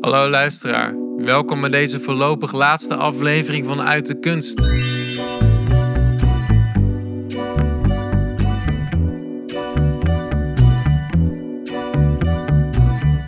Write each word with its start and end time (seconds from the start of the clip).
Hallo 0.00 0.28
luisteraar, 0.28 0.94
welkom 1.16 1.60
bij 1.60 1.70
deze 1.70 2.00
voorlopig 2.00 2.52
laatste 2.52 2.94
aflevering 2.96 3.66
van 3.66 3.80
Uit 3.80 4.06
de 4.06 4.18
Kunst. 4.18 4.58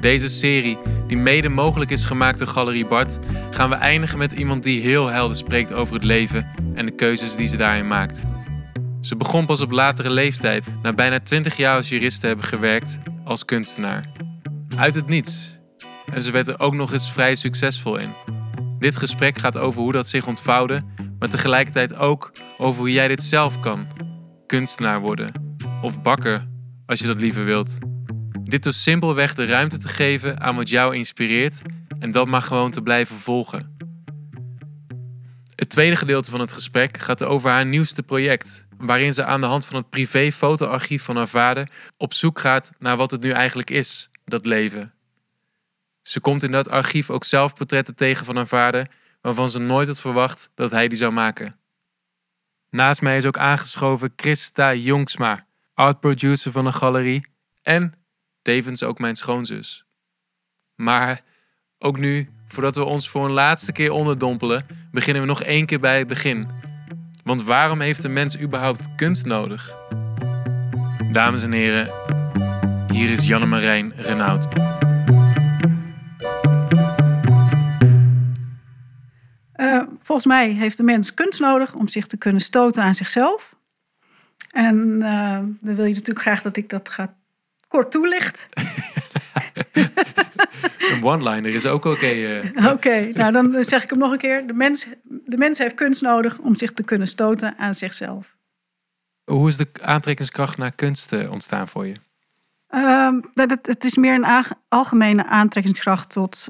Deze 0.00 0.28
serie, 0.28 0.78
die 1.06 1.16
mede 1.16 1.48
mogelijk 1.48 1.90
is 1.90 2.04
gemaakt 2.04 2.38
door 2.38 2.48
Galerie 2.48 2.86
Bart, 2.86 3.18
gaan 3.50 3.70
we 3.70 3.74
eindigen 3.74 4.18
met 4.18 4.32
iemand 4.32 4.62
die 4.62 4.80
heel 4.80 5.06
helder 5.06 5.36
spreekt 5.36 5.72
over 5.72 5.94
het 5.94 6.04
leven 6.04 6.50
en 6.74 6.86
de 6.86 6.94
keuzes 6.94 7.36
die 7.36 7.46
ze 7.46 7.56
daarin 7.56 7.86
maakt. 7.86 8.22
Ze 9.00 9.16
begon 9.16 9.46
pas 9.46 9.60
op 9.60 9.70
latere 9.70 10.10
leeftijd, 10.10 10.64
na 10.82 10.92
bijna 10.92 11.20
20 11.20 11.56
jaar 11.56 11.76
als 11.76 11.88
jurist 11.88 12.20
te 12.20 12.26
hebben 12.26 12.44
gewerkt, 12.44 12.98
als 13.24 13.44
kunstenaar. 13.44 14.04
Uit 14.76 14.94
het 14.94 15.06
niets. 15.06 15.51
En 16.12 16.22
ze 16.22 16.30
werd 16.30 16.48
er 16.48 16.60
ook 16.60 16.74
nog 16.74 16.92
eens 16.92 17.12
vrij 17.12 17.34
succesvol 17.34 17.96
in. 17.96 18.14
Dit 18.78 18.96
gesprek 18.96 19.38
gaat 19.38 19.58
over 19.58 19.80
hoe 19.80 19.92
dat 19.92 20.08
zich 20.08 20.26
ontvouwde, 20.26 20.84
maar 21.18 21.28
tegelijkertijd 21.28 21.94
ook 21.94 22.32
over 22.58 22.80
hoe 22.80 22.92
jij 22.92 23.08
dit 23.08 23.22
zelf 23.22 23.60
kan. 23.60 23.86
Kunstenaar 24.46 25.00
worden. 25.00 25.56
Of 25.82 26.02
bakker, 26.02 26.48
als 26.86 27.00
je 27.00 27.06
dat 27.06 27.20
liever 27.20 27.44
wilt. 27.44 27.78
Dit 28.44 28.62
door 28.62 28.72
simpelweg 28.72 29.34
de 29.34 29.44
ruimte 29.44 29.78
te 29.78 29.88
geven 29.88 30.40
aan 30.40 30.56
wat 30.56 30.68
jou 30.68 30.96
inspireert 30.96 31.62
en 31.98 32.10
dat 32.10 32.26
maar 32.26 32.42
gewoon 32.42 32.70
te 32.70 32.82
blijven 32.82 33.16
volgen. 33.16 33.76
Het 35.54 35.70
tweede 35.70 35.96
gedeelte 35.96 36.30
van 36.30 36.40
het 36.40 36.52
gesprek 36.52 36.98
gaat 36.98 37.24
over 37.24 37.50
haar 37.50 37.66
nieuwste 37.66 38.02
project, 38.02 38.66
waarin 38.78 39.14
ze 39.14 39.24
aan 39.24 39.40
de 39.40 39.46
hand 39.46 39.64
van 39.64 39.76
het 39.76 39.90
privé 39.90 40.32
fotoarchief 40.32 41.02
van 41.02 41.16
haar 41.16 41.28
vader 41.28 41.68
op 41.96 42.14
zoek 42.14 42.40
gaat 42.40 42.70
naar 42.78 42.96
wat 42.96 43.10
het 43.10 43.22
nu 43.22 43.30
eigenlijk 43.30 43.70
is, 43.70 44.10
dat 44.24 44.46
leven. 44.46 44.92
Ze 46.02 46.20
komt 46.20 46.42
in 46.42 46.52
dat 46.52 46.68
archief 46.68 47.10
ook 47.10 47.24
zelf 47.24 47.54
portretten 47.54 47.94
tegen 47.94 48.24
van 48.24 48.36
haar 48.36 48.46
vader, 48.46 48.88
waarvan 49.20 49.48
ze 49.48 49.58
nooit 49.58 49.88
had 49.88 50.00
verwacht 50.00 50.50
dat 50.54 50.70
hij 50.70 50.88
die 50.88 50.98
zou 50.98 51.12
maken. 51.12 51.56
Naast 52.70 53.02
mij 53.02 53.16
is 53.16 53.26
ook 53.26 53.38
aangeschoven 53.38 54.12
Christa 54.16 54.74
Jongsma, 54.74 55.46
art 55.74 56.00
producer 56.00 56.52
van 56.52 56.64
de 56.64 56.72
galerie 56.72 57.26
en 57.62 57.94
tevens 58.42 58.82
ook 58.82 58.98
mijn 58.98 59.16
schoonzus. 59.16 59.84
Maar 60.74 61.20
ook 61.78 61.98
nu, 61.98 62.30
voordat 62.48 62.76
we 62.76 62.84
ons 62.84 63.08
voor 63.08 63.24
een 63.24 63.30
laatste 63.30 63.72
keer 63.72 63.90
onderdompelen, 63.90 64.66
beginnen 64.90 65.22
we 65.22 65.28
nog 65.28 65.42
één 65.42 65.66
keer 65.66 65.80
bij 65.80 65.98
het 65.98 66.08
begin. 66.08 66.48
Want 67.24 67.42
waarom 67.42 67.80
heeft 67.80 68.04
een 68.04 68.12
mens 68.12 68.38
überhaupt 68.38 68.94
kunst 68.94 69.24
nodig? 69.24 69.74
Dames 71.12 71.42
en 71.42 71.52
heren, 71.52 71.92
hier 72.92 73.10
is 73.10 73.26
Janne-Marijn 73.26 73.92
Renaud. 73.96 74.48
Volgens 80.02 80.26
mij 80.26 80.50
heeft 80.50 80.76
de 80.76 80.82
mens 80.82 81.14
kunst 81.14 81.40
nodig 81.40 81.74
om 81.74 81.88
zich 81.88 82.06
te 82.06 82.16
kunnen 82.16 82.40
stoten 82.40 82.82
aan 82.82 82.94
zichzelf. 82.94 83.56
En 84.50 84.98
uh, 85.02 85.38
dan 85.60 85.74
wil 85.74 85.84
je 85.84 85.92
natuurlijk 85.92 86.20
graag 86.20 86.42
dat 86.42 86.56
ik 86.56 86.68
dat 86.68 86.88
ga 86.88 87.14
kort 87.68 87.90
toelicht. 87.90 88.48
een 90.92 91.04
one-liner 91.04 91.54
is 91.54 91.66
ook 91.66 91.84
oké. 91.84 91.88
Okay, 91.88 92.42
uh. 92.42 92.66
Oké, 92.72 93.10
nou 93.14 93.32
dan 93.32 93.64
zeg 93.64 93.82
ik 93.82 93.90
hem 93.90 93.98
nog 93.98 94.12
een 94.12 94.18
keer. 94.18 94.46
De 94.46 94.52
mens, 94.52 94.88
de 95.04 95.36
mens 95.36 95.58
heeft 95.58 95.74
kunst 95.74 96.02
nodig 96.02 96.38
om 96.38 96.54
zich 96.54 96.72
te 96.72 96.82
kunnen 96.82 97.08
stoten 97.08 97.54
aan 97.58 97.74
zichzelf. 97.74 98.36
Hoe 99.24 99.48
is 99.48 99.56
de 99.56 99.68
aantrekkingskracht 99.80 100.58
naar 100.58 100.74
kunst 100.74 101.28
ontstaan 101.28 101.68
voor 101.68 101.86
je? 101.86 101.94
Uh, 102.70 103.12
het, 103.34 103.66
het 103.66 103.84
is 103.84 103.96
meer 103.96 104.14
een 104.14 104.44
algemene 104.68 105.26
aantrekkingskracht 105.26 106.10
tot 106.10 106.48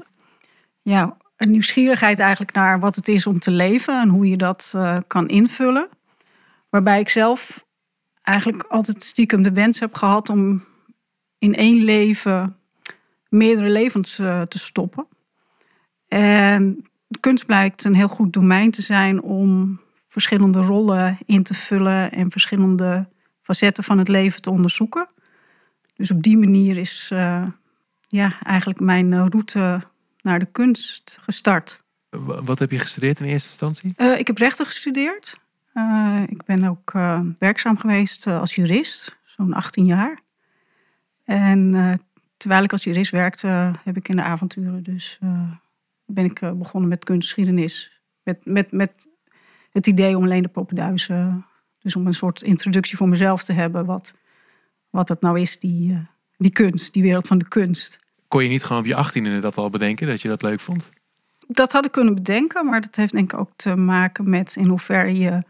ja, 0.81 1.17
een 1.43 1.51
nieuwsgierigheid 1.51 2.19
eigenlijk 2.19 2.53
naar 2.53 2.79
wat 2.79 2.95
het 2.95 3.07
is 3.07 3.27
om 3.27 3.39
te 3.39 3.51
leven 3.51 4.01
en 4.01 4.09
hoe 4.09 4.29
je 4.29 4.37
dat 4.37 4.73
uh, 4.75 4.97
kan 5.07 5.27
invullen. 5.27 5.87
Waarbij 6.69 6.99
ik 6.99 7.09
zelf 7.09 7.65
eigenlijk 8.21 8.63
altijd 8.63 9.03
stiekem 9.03 9.43
de 9.43 9.51
wens 9.51 9.79
heb 9.79 9.95
gehad 9.95 10.29
om 10.29 10.63
in 11.37 11.55
één 11.55 11.83
leven 11.83 12.55
meerdere 13.29 13.69
levens 13.69 14.19
uh, 14.19 14.41
te 14.41 14.59
stoppen. 14.59 15.07
En 16.07 16.85
kunst 17.19 17.45
blijkt 17.45 17.83
een 17.83 17.95
heel 17.95 18.07
goed 18.07 18.33
domein 18.33 18.71
te 18.71 18.81
zijn 18.81 19.21
om 19.21 19.79
verschillende 20.07 20.59
rollen 20.59 21.17
in 21.25 21.43
te 21.43 21.53
vullen 21.53 22.11
en 22.11 22.31
verschillende 22.31 23.07
facetten 23.41 23.83
van 23.83 23.97
het 23.97 24.07
leven 24.07 24.41
te 24.41 24.49
onderzoeken. 24.49 25.07
Dus 25.95 26.11
op 26.11 26.23
die 26.23 26.37
manier 26.37 26.77
is 26.77 27.09
uh, 27.13 27.45
ja, 28.07 28.33
eigenlijk 28.43 28.79
mijn 28.79 29.29
route 29.29 29.81
naar 30.23 30.39
de 30.39 30.47
kunst 30.51 31.17
gestart. 31.21 31.81
Wat 32.43 32.59
heb 32.59 32.71
je 32.71 32.79
gestudeerd 32.79 33.19
in 33.19 33.25
eerste 33.25 33.49
instantie? 33.49 33.93
Uh, 33.97 34.19
ik 34.19 34.27
heb 34.27 34.37
rechten 34.37 34.65
gestudeerd. 34.65 35.39
Uh, 35.73 36.23
ik 36.27 36.43
ben 36.43 36.63
ook 36.63 36.93
uh, 36.93 37.19
werkzaam 37.39 37.77
geweest 37.77 38.27
als 38.27 38.55
jurist, 38.55 39.17
zo'n 39.25 39.53
18 39.53 39.85
jaar. 39.85 40.19
En 41.23 41.71
terwijl 42.37 42.63
ik 42.63 42.71
als 42.71 42.83
jurist 42.83 43.11
werkte, 43.11 43.71
heb 43.83 43.97
ik 43.97 44.09
in 44.09 44.15
de 44.15 44.23
avonturen 44.23 44.83
dus 44.83 45.19
ben 46.05 46.25
ik 46.25 46.39
begonnen 46.39 46.89
met 46.89 47.03
kunstgeschiedenis. 47.03 48.01
Met, 48.23 48.45
met, 48.45 48.71
met 48.71 49.07
het 49.71 49.87
idee 49.87 50.17
om 50.17 50.23
alleen 50.23 50.41
de 50.41 50.49
poppenduizen, 50.49 51.45
dus 51.79 51.95
om 51.95 52.07
een 52.07 52.13
soort 52.13 52.41
introductie 52.41 52.97
voor 52.97 53.09
mezelf 53.09 53.43
te 53.43 53.53
hebben, 53.53 53.85
wat, 53.85 54.15
wat 54.89 55.09
het 55.09 55.21
nou 55.21 55.39
is, 55.39 55.59
die, 55.59 56.07
die 56.37 56.51
kunst, 56.51 56.93
die 56.93 57.03
wereld 57.03 57.27
van 57.27 57.37
de 57.37 57.47
kunst. 57.47 57.99
Kon 58.33 58.43
je 58.43 58.49
niet 58.49 58.63
gewoon 58.63 58.81
op 58.81 58.87
je 58.87 58.95
achttiende 58.95 59.39
dat 59.39 59.57
al 59.57 59.69
bedenken, 59.69 60.07
dat 60.07 60.21
je 60.21 60.27
dat 60.27 60.41
leuk 60.41 60.59
vond? 60.59 60.89
Dat 61.47 61.71
had 61.71 61.85
ik 61.85 61.91
kunnen 61.91 62.13
bedenken, 62.13 62.65
maar 62.65 62.81
dat 62.81 62.95
heeft 62.95 63.11
denk 63.11 63.33
ik 63.33 63.39
ook 63.39 63.51
te 63.55 63.75
maken 63.75 64.29
met 64.29 64.55
in 64.55 64.67
hoeverre 64.67 65.17
je, 65.17 65.41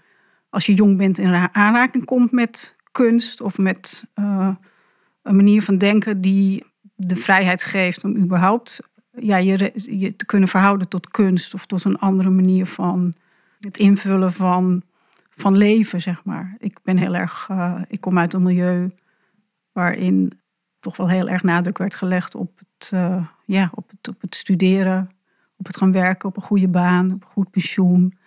als 0.50 0.66
je 0.66 0.74
jong 0.74 0.98
bent, 0.98 1.18
in 1.18 1.50
aanraking 1.52 2.06
komt 2.06 2.32
met 2.32 2.76
kunst 2.92 3.42
of 3.42 3.58
met 3.58 4.04
uh, 4.16 4.56
een 5.22 5.36
manier 5.36 5.62
van 5.62 5.78
denken 5.78 6.22
die 6.22 6.66
de 6.96 7.16
vrijheid 7.16 7.64
geeft 7.64 8.04
om 8.04 8.16
überhaupt 8.16 8.80
ja, 9.12 9.38
je, 9.38 10.14
te 10.16 10.26
kunnen 10.26 10.50
verhouden 10.50 10.88
tot 10.88 11.12
kunst 11.12 11.54
of 11.54 11.66
tot 11.66 11.84
een 11.84 12.00
andere 12.00 12.30
manier 12.30 12.66
van 12.66 13.14
het 13.60 13.78
invullen 13.78 14.32
van, 14.32 14.84
van 15.30 15.58
leven, 15.58 16.02
zeg 16.02 16.26
maar. 16.26 16.56
Ik 16.60 16.78
ben 16.82 16.98
heel 16.98 17.16
erg, 17.16 17.48
uh, 17.52 17.82
ik 17.88 18.02
kom 18.02 18.20
uit 18.20 18.34
een 18.34 18.44
milieu 18.44 18.88
waarin 19.72 20.42
toch 20.84 20.98
wel 20.98 21.10
heel 21.10 21.30
erg 21.30 21.44
nadruk 21.44 21.78
werd 21.78 21.96
gelegd 21.96 22.36
op 22.36 22.60
het, 22.60 22.92
uh, 22.94 23.26
ja, 23.46 23.70
op 23.74 23.90
het, 23.90 24.08
op 24.08 24.22
het 24.22 24.36
studeren, 24.36 25.10
op 25.56 25.66
het 25.66 25.78
gaan 25.78 25.92
werken, 25.92 26.30
op 26.30 26.36
een 26.36 26.44
goede 26.44 26.68
baan, 26.68 27.12
op 27.12 27.22
een 27.22 27.30
goed 27.30 27.52
pensioen. 27.52 28.18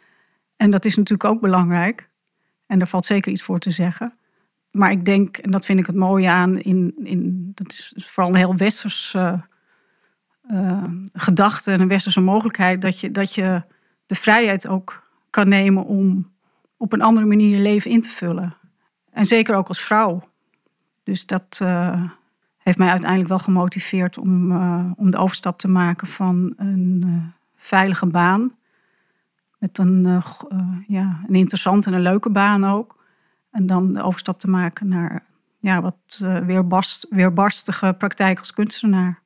En 0.56 0.71
dat 0.71 0.84
is 0.84 0.97
natuurlijk 0.97 1.31
ook 1.31 1.41
belangrijk. 1.41 2.09
En 2.66 2.78
daar 2.78 2.89
valt 2.89 3.06
zeker 3.06 3.33
iets 3.33 3.43
voor 3.43 3.59
te 3.59 3.71
zeggen. 3.71 4.15
Maar 4.71 4.91
ik 4.91 5.05
denk, 5.05 5.37
en 5.37 5.50
dat 5.50 5.65
vind 5.65 5.78
ik 5.78 5.87
het 5.87 5.97
mooie 5.97 6.31
aan, 6.31 6.59
in, 6.61 6.95
in, 7.03 7.50
dat 7.55 7.72
is 7.72 8.06
vooral 8.09 8.33
een 8.33 8.39
heel 8.39 8.56
westers 8.56 9.15
uh, 9.16 9.41
uh, 10.50 10.83
gedachte 11.12 11.72
en 11.72 11.81
een 11.81 11.89
westerse 11.89 12.21
mogelijkheid, 12.21 12.83
dat 12.83 13.00
je, 13.00 13.11
dat 13.11 13.34
je 13.34 13.62
de 14.06 14.15
vrijheid 14.15 14.69
ook 14.69 15.03
kan 15.31 15.49
nemen 15.49 15.84
om 15.84 16.31
op 16.77 16.93
een 16.93 17.03
andere 17.03 17.27
manier 17.27 17.56
je 17.56 17.62
leven 17.62 17.91
in 17.91 18.03
te 18.03 18.11
vullen. 18.11 18.56
En 19.11 19.25
zeker 19.25 19.55
ook 19.55 19.69
als 19.69 19.81
vrouw. 19.81 20.28
Dus 21.03 21.27
dat, 21.27 21.61
uh, 21.62 22.05
heeft 22.66 22.78
mij 22.78 22.88
uiteindelijk 22.88 23.28
wel 23.28 23.38
gemotiveerd 23.38 24.19
om, 24.19 24.53
uh, 24.53 24.91
om 24.97 25.10
de 25.10 25.16
overstap 25.16 25.59
te 25.59 25.69
maken 25.69 26.06
van 26.06 26.53
een 26.56 27.03
uh, 27.06 27.15
veilige 27.56 28.06
baan. 28.06 28.54
Met 29.59 29.78
een, 29.78 30.04
uh, 30.06 30.22
ja, 30.87 31.21
een 31.28 31.34
interessante 31.34 31.88
en 31.88 31.94
een 31.94 32.03
leuke 32.03 32.31
baan 32.31 32.65
ook. 32.65 33.04
En 33.50 33.66
dan 33.66 33.93
de 33.93 34.03
overstap 34.03 34.41
te 34.41 34.49
maken 34.49 34.88
naar 34.88 35.22
ja, 35.59 35.81
wat 35.81 36.25
weerbarst, 36.47 37.06
weerbarstige 37.10 37.94
praktijk 37.99 38.38
als 38.38 38.53
kunstenaar. 38.53 39.22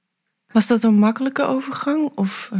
Was 0.53 0.67
dat 0.67 0.83
een 0.83 0.99
makkelijke 0.99 1.43
overgang? 1.43 2.11
Of 2.15 2.53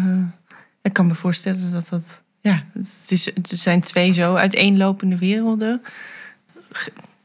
ik 0.83 0.93
kan 0.93 1.07
me 1.07 1.15
voorstellen 1.15 1.71
dat 1.71 1.89
dat. 1.89 2.23
Ja, 2.41 2.65
het, 2.73 3.07
is, 3.09 3.25
het 3.25 3.49
zijn 3.49 3.81
twee 3.81 4.13
zo 4.13 4.35
uiteenlopende 4.35 5.19
werelden. 5.19 5.83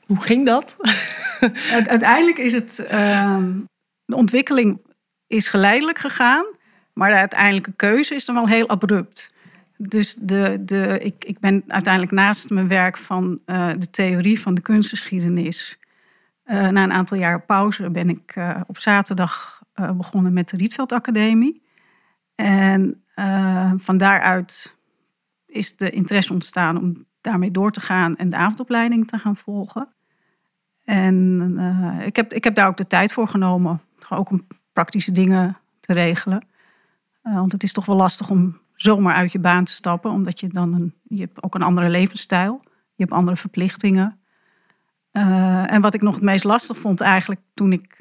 Hoe 0.05 0.21
ging 0.21 0.45
dat? 0.45 0.77
Uiteindelijk 1.87 2.37
is 2.37 2.53
het. 2.53 2.87
Uh, 2.91 3.43
de 4.05 4.15
ontwikkeling 4.15 4.81
is 5.27 5.47
geleidelijk 5.47 5.97
gegaan, 5.97 6.45
maar 6.93 7.09
de 7.09 7.15
uiteindelijke 7.15 7.73
keuze 7.75 8.15
is 8.15 8.25
dan 8.25 8.35
wel 8.35 8.47
heel 8.47 8.69
abrupt. 8.69 9.33
Dus 9.77 10.15
de, 10.19 10.61
de, 10.65 10.99
ik, 10.99 11.25
ik 11.25 11.39
ben 11.39 11.63
uiteindelijk 11.67 12.13
naast 12.13 12.49
mijn 12.49 12.67
werk 12.67 12.97
van 12.97 13.39
uh, 13.45 13.69
de 13.77 13.89
theorie 13.89 14.39
van 14.39 14.55
de 14.55 14.61
kunstgeschiedenis. 14.61 15.79
Uh, 16.45 16.67
na 16.67 16.83
een 16.83 16.93
aantal 16.93 17.17
jaar 17.17 17.41
pauze 17.41 17.89
ben 17.89 18.09
ik 18.09 18.35
uh, 18.35 18.61
op 18.67 18.77
zaterdag 18.77 19.63
begonnen 19.97 20.33
met 20.33 20.49
de 20.49 20.57
Rietveld 20.57 20.91
Academie. 20.91 21.63
En 22.35 23.03
van 23.77 23.97
daaruit 23.97 24.77
is 25.45 25.75
de 25.75 25.89
interesse 25.89 26.33
ontstaan 26.33 26.77
om 26.77 27.05
daarmee 27.25 27.51
door 27.51 27.71
te 27.71 27.81
gaan 27.81 28.15
en 28.15 28.29
de 28.29 28.35
avondopleiding 28.35 29.07
te 29.07 29.17
gaan 29.17 29.35
volgen. 29.35 29.87
En 30.83 31.15
uh, 31.57 32.05
ik, 32.05 32.15
heb, 32.15 32.33
ik 32.33 32.43
heb 32.43 32.55
daar 32.55 32.67
ook 32.67 32.77
de 32.77 32.87
tijd 32.87 33.13
voor 33.13 33.27
genomen. 33.27 33.81
Ook 34.09 34.29
om 34.29 34.47
praktische 34.73 35.11
dingen 35.11 35.57
te 35.79 35.93
regelen. 35.93 36.47
Uh, 37.23 37.35
want 37.35 37.51
het 37.51 37.63
is 37.63 37.73
toch 37.73 37.85
wel 37.85 37.95
lastig 37.95 38.29
om 38.29 38.59
zomaar 38.75 39.15
uit 39.15 39.31
je 39.31 39.39
baan 39.39 39.63
te 39.63 39.73
stappen, 39.73 40.11
omdat 40.11 40.39
je 40.39 40.47
dan 40.47 40.73
een, 40.73 40.93
je 41.03 41.19
hebt 41.19 41.43
ook 41.43 41.55
een 41.55 41.61
andere 41.61 41.89
levensstijl, 41.89 42.59
je 42.63 43.03
hebt 43.03 43.11
andere 43.11 43.37
verplichtingen. 43.37 44.19
Uh, 45.11 45.71
en 45.71 45.81
wat 45.81 45.93
ik 45.93 46.01
nog 46.01 46.13
het 46.13 46.23
meest 46.23 46.43
lastig 46.43 46.77
vond 46.77 47.01
eigenlijk 47.01 47.41
toen 47.53 47.71
ik 47.71 47.95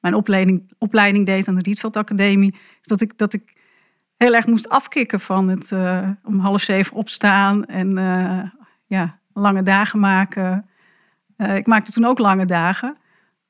mijn 0.00 0.14
opleiding, 0.14 0.72
opleiding 0.78 1.26
deed 1.26 1.48
aan 1.48 1.54
de 1.54 1.62
Rietveld 1.62 1.96
Academie, 1.96 2.52
is 2.52 2.86
dat 2.86 3.00
ik, 3.00 3.18
dat 3.18 3.32
ik 3.32 3.61
heel 4.22 4.34
erg 4.34 4.46
moest 4.46 4.68
afkicken 4.68 5.20
van 5.20 5.48
het 5.48 5.70
uh, 5.70 6.08
om 6.24 6.38
half 6.38 6.62
zeven 6.62 6.96
opstaan 6.96 7.64
en 7.66 7.94
ja, 8.86 9.18
lange 9.32 9.62
dagen 9.62 10.00
maken. 10.00 10.68
ik 11.36 11.66
maakte 11.66 11.92
toen 11.92 12.04
ook 12.04 12.18
lange 12.18 12.46
dagen. 12.46 12.96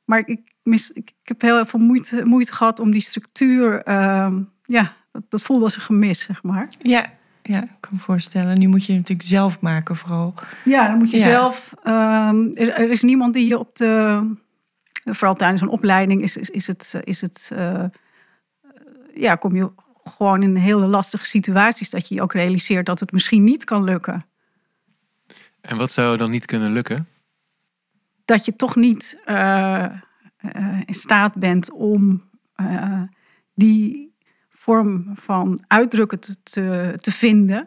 Maar 0.04 0.22
ik, 0.26 0.52
mis, 0.62 0.92
ik, 0.92 1.10
ik 1.22 1.28
heb 1.28 1.40
heel 1.40 1.66
veel 1.66 1.80
moeite, 1.80 2.24
moeite 2.24 2.52
gehad 2.52 2.80
om 2.80 2.90
die 2.90 3.00
structuur. 3.00 3.82
Ehm, 3.82 4.42
ja, 4.64 4.92
dat, 5.12 5.22
dat 5.28 5.42
voelde 5.42 5.64
als 5.64 5.74
een 5.74 5.82
gemis, 5.82 6.20
zeg 6.20 6.42
maar. 6.42 6.68
Ja, 6.78 7.06
ja, 7.42 7.62
ik 7.62 7.76
kan 7.80 7.92
me 7.92 7.98
voorstellen. 7.98 8.58
Nu 8.58 8.66
moet 8.66 8.84
je 8.84 8.92
het 8.92 9.00
natuurlijk 9.00 9.28
zelf 9.28 9.60
maken, 9.60 9.96
vooral. 9.96 10.34
Ja, 10.64 10.88
dan 10.88 10.98
moet 10.98 11.10
je 11.10 11.18
zelf. 11.18 11.74
Um, 11.84 12.56
er, 12.56 12.72
er, 12.72 12.90
is 12.90 13.02
niemand 13.02 13.34
die 13.34 13.46
je 13.46 13.58
op 13.58 13.76
de. 13.76 14.20
Vooral 15.04 15.34
tijdens 15.34 15.60
een 15.60 15.68
opleiding 15.68 16.22
is, 16.22 16.36
is, 16.36 16.50
is 16.50 16.66
het. 16.66 17.00
Is 17.04 17.20
het 17.20 17.52
ja, 19.14 19.34
kom 19.34 19.56
je 19.56 19.70
gewoon 20.04 20.42
in 20.42 20.56
hele 20.56 20.86
lastige 20.86 21.24
situaties 21.24 21.90
dat 21.90 22.08
je 22.08 22.14
je 22.14 22.22
ook 22.22 22.32
realiseert 22.32 22.86
dat 22.86 23.00
het 23.00 23.12
misschien 23.12 23.44
niet 23.44 23.64
kan 23.64 23.84
lukken. 23.84 24.24
En 25.60 25.76
wat 25.76 25.90
zou 25.90 26.16
dan 26.16 26.30
niet 26.30 26.46
kunnen 26.46 26.72
lukken? 26.72 27.06
Dat 28.24 28.44
je 28.44 28.56
toch 28.56 28.76
niet 28.76 29.18
uh, 29.26 29.86
uh, 30.40 30.80
in 30.84 30.94
staat 30.94 31.34
bent 31.34 31.70
om 31.70 32.30
die 33.54 34.14
vorm 34.48 35.12
van 35.14 35.64
uitdrukken 35.66 36.20
te, 36.20 36.42
te, 36.42 36.94
te, 36.96 37.10
vinden. 37.10 37.66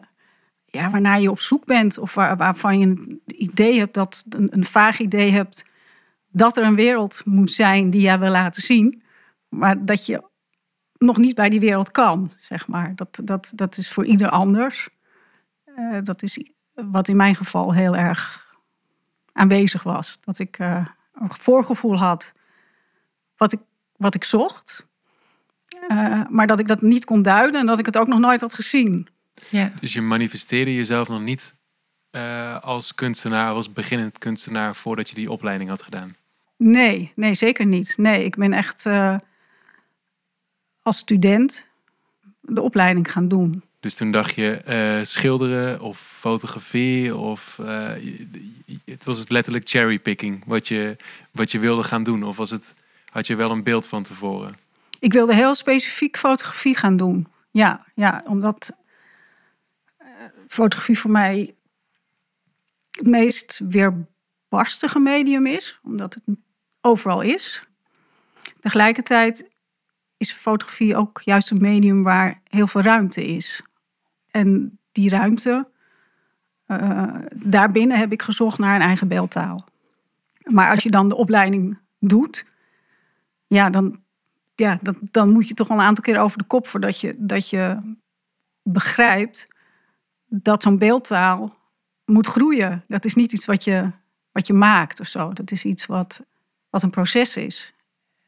Ja, 0.64 0.90
waarnaar 0.90 1.20
je 1.20 1.30
op 1.30 1.40
zoek 1.40 1.64
bent 1.64 1.98
of 1.98 2.14
waar, 2.14 2.36
waarvan 2.36 2.78
je 2.78 2.86
een 2.86 3.20
idee 3.26 3.78
hebt 3.78 3.94
dat 3.94 4.24
een, 4.28 4.48
een 4.50 4.64
vaag 4.64 4.98
idee 4.98 5.30
hebt 5.30 5.64
dat 6.28 6.56
er 6.56 6.64
een 6.64 6.74
wereld 6.74 7.22
moet 7.24 7.52
zijn 7.52 7.90
die 7.90 8.00
jij 8.00 8.18
wil 8.18 8.30
laten 8.30 8.62
zien, 8.62 9.02
maar 9.48 9.84
dat 9.84 10.06
je 10.06 10.22
nog 10.98 11.16
niet 11.16 11.34
bij 11.34 11.48
die 11.48 11.60
wereld 11.60 11.90
kan, 11.90 12.30
zeg 12.38 12.68
maar. 12.68 12.92
Dat, 12.94 13.20
dat, 13.24 13.52
dat 13.54 13.78
is 13.78 13.92
voor 13.92 14.04
ieder 14.04 14.28
anders. 14.28 14.88
Uh, 15.78 15.98
dat 16.02 16.22
is 16.22 16.50
wat 16.74 17.08
in 17.08 17.16
mijn 17.16 17.34
geval 17.34 17.74
heel 17.74 17.96
erg 17.96 18.54
aanwezig 19.32 19.82
was. 19.82 20.18
Dat 20.20 20.38
ik 20.38 20.58
uh, 20.58 20.86
een 21.14 21.30
voorgevoel 21.30 21.98
had 21.98 22.32
wat 23.36 23.52
ik, 23.52 23.60
wat 23.96 24.14
ik 24.14 24.24
zocht. 24.24 24.86
Uh, 25.88 26.22
maar 26.28 26.46
dat 26.46 26.58
ik 26.58 26.68
dat 26.68 26.82
niet 26.82 27.04
kon 27.04 27.22
duiden 27.22 27.60
en 27.60 27.66
dat 27.66 27.78
ik 27.78 27.86
het 27.86 27.98
ook 27.98 28.06
nog 28.06 28.18
nooit 28.18 28.40
had 28.40 28.54
gezien. 28.54 29.08
Ja. 29.50 29.72
Dus 29.80 29.92
je 29.92 30.00
manifesteerde 30.00 30.74
jezelf 30.74 31.08
nog 31.08 31.20
niet 31.20 31.54
uh, 32.10 32.60
als 32.60 32.94
kunstenaar, 32.94 33.52
als 33.52 33.72
beginnend 33.72 34.18
kunstenaar, 34.18 34.74
voordat 34.74 35.08
je 35.08 35.14
die 35.14 35.30
opleiding 35.30 35.70
had 35.70 35.82
gedaan? 35.82 36.14
Nee, 36.56 37.12
nee, 37.14 37.34
zeker 37.34 37.66
niet. 37.66 37.94
Nee, 37.96 38.24
ik 38.24 38.36
ben 38.36 38.52
echt 38.52 38.86
uh, 38.86 39.16
als 40.86 40.98
student 40.98 41.66
de 42.40 42.62
opleiding 42.62 43.12
gaan 43.12 43.28
doen. 43.28 43.62
Dus 43.80 43.94
toen 43.94 44.10
dacht 44.10 44.34
je 44.34 45.00
schilderen 45.04 45.80
of 45.80 45.98
fotografie 45.98 47.16
of 47.16 47.60
het 48.84 49.04
was 49.04 49.18
het 49.18 49.30
letterlijk 49.30 49.68
cherrypicking 49.68 50.44
wat 50.46 50.68
je, 50.68 50.96
wat 51.30 51.50
je 51.50 51.58
wilde 51.58 51.82
gaan 51.82 52.02
doen? 52.02 52.22
Of 52.22 52.36
was 52.36 52.50
het, 52.50 52.74
had 53.10 53.26
je 53.26 53.34
wel 53.34 53.50
een 53.50 53.62
beeld 53.62 53.86
van 53.86 54.02
tevoren? 54.02 54.54
Ik 54.98 55.12
wilde 55.12 55.34
heel 55.34 55.54
specifiek 55.54 56.18
fotografie 56.18 56.76
gaan 56.76 56.96
doen. 56.96 57.26
Ja, 57.50 57.84
ja 57.94 58.22
omdat 58.26 58.72
uh, 60.00 60.06
fotografie 60.48 60.98
voor 60.98 61.10
mij 61.10 61.54
het 62.90 63.06
meest 63.06 63.60
weerbarstige 63.68 64.98
medium 64.98 65.46
is, 65.46 65.78
omdat 65.82 66.14
het 66.14 66.36
overal 66.80 67.20
is. 67.20 67.62
Tegelijkertijd 68.60 69.44
is 70.16 70.32
fotografie 70.32 70.96
ook 70.96 71.20
juist 71.20 71.50
een 71.50 71.60
medium 71.60 72.02
waar 72.02 72.40
heel 72.44 72.66
veel 72.66 72.80
ruimte 72.80 73.26
is. 73.26 73.62
En 74.30 74.78
die 74.92 75.10
ruimte, 75.10 75.68
uh, 76.66 77.14
daarbinnen 77.34 77.98
heb 77.98 78.12
ik 78.12 78.22
gezocht 78.22 78.58
naar 78.58 78.74
een 78.74 78.86
eigen 78.86 79.08
beeldtaal. 79.08 79.68
Maar 80.44 80.70
als 80.70 80.82
je 80.82 80.90
dan 80.90 81.08
de 81.08 81.16
opleiding 81.16 81.78
doet, 81.98 82.46
ja, 83.46 83.70
dan 83.70 84.00
ja, 84.54 84.78
dat, 84.82 84.96
dan 85.00 85.32
moet 85.32 85.48
je 85.48 85.54
toch 85.54 85.68
wel 85.68 85.78
een 85.78 85.84
aantal 85.84 86.04
keer 86.04 86.18
over 86.18 86.38
de 86.38 86.44
kop 86.44 86.66
voordat 86.66 87.00
je, 87.00 87.14
dat 87.18 87.50
je 87.50 87.94
begrijpt 88.62 89.48
dat 90.26 90.62
zo'n 90.62 90.78
beeldtaal 90.78 91.56
moet 92.04 92.26
groeien. 92.26 92.84
Dat 92.88 93.04
is 93.04 93.14
niet 93.14 93.32
iets 93.32 93.46
wat 93.46 93.64
je, 93.64 93.92
wat 94.32 94.46
je 94.46 94.52
maakt 94.52 95.00
of 95.00 95.06
zo. 95.06 95.32
Dat 95.32 95.50
is 95.50 95.64
iets 95.64 95.86
wat, 95.86 96.24
wat 96.70 96.82
een 96.82 96.90
proces 96.90 97.36
is. 97.36 97.74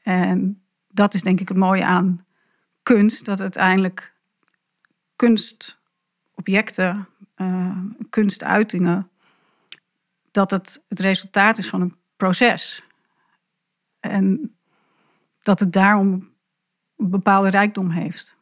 En 0.02 0.62
dat 0.88 1.14
is 1.14 1.22
denk 1.22 1.40
ik 1.40 1.48
het 1.48 1.56
mooie 1.56 1.84
aan 1.84 2.26
kunst, 2.82 3.24
dat 3.24 3.40
uiteindelijk 3.40 4.12
kunstobjecten, 5.16 7.08
uh, 7.36 7.76
kunstuitingen, 8.10 9.10
dat 10.30 10.50
het 10.50 10.82
het 10.88 11.00
resultaat 11.00 11.58
is 11.58 11.68
van 11.68 11.80
een 11.80 11.96
proces. 12.16 12.82
En 14.00 14.56
dat 15.42 15.60
het 15.60 15.72
daarom 15.72 16.32
een 16.96 17.10
bepaalde 17.10 17.48
rijkdom 17.48 17.90
heeft. 17.90 18.36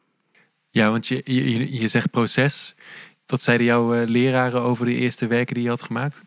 Ja, 0.69 0.89
want 0.89 1.07
je, 1.07 1.21
je, 1.23 1.79
je 1.79 1.87
zegt 1.87 2.11
proces. 2.11 2.75
Wat 3.25 3.41
zeiden 3.41 3.65
jouw 3.65 3.95
uh, 3.95 4.07
leraren 4.07 4.61
over 4.61 4.85
de 4.85 4.95
eerste 4.95 5.27
werken 5.27 5.53
die 5.53 5.63
je 5.63 5.69
had 5.69 5.81
gemaakt? 5.81 6.21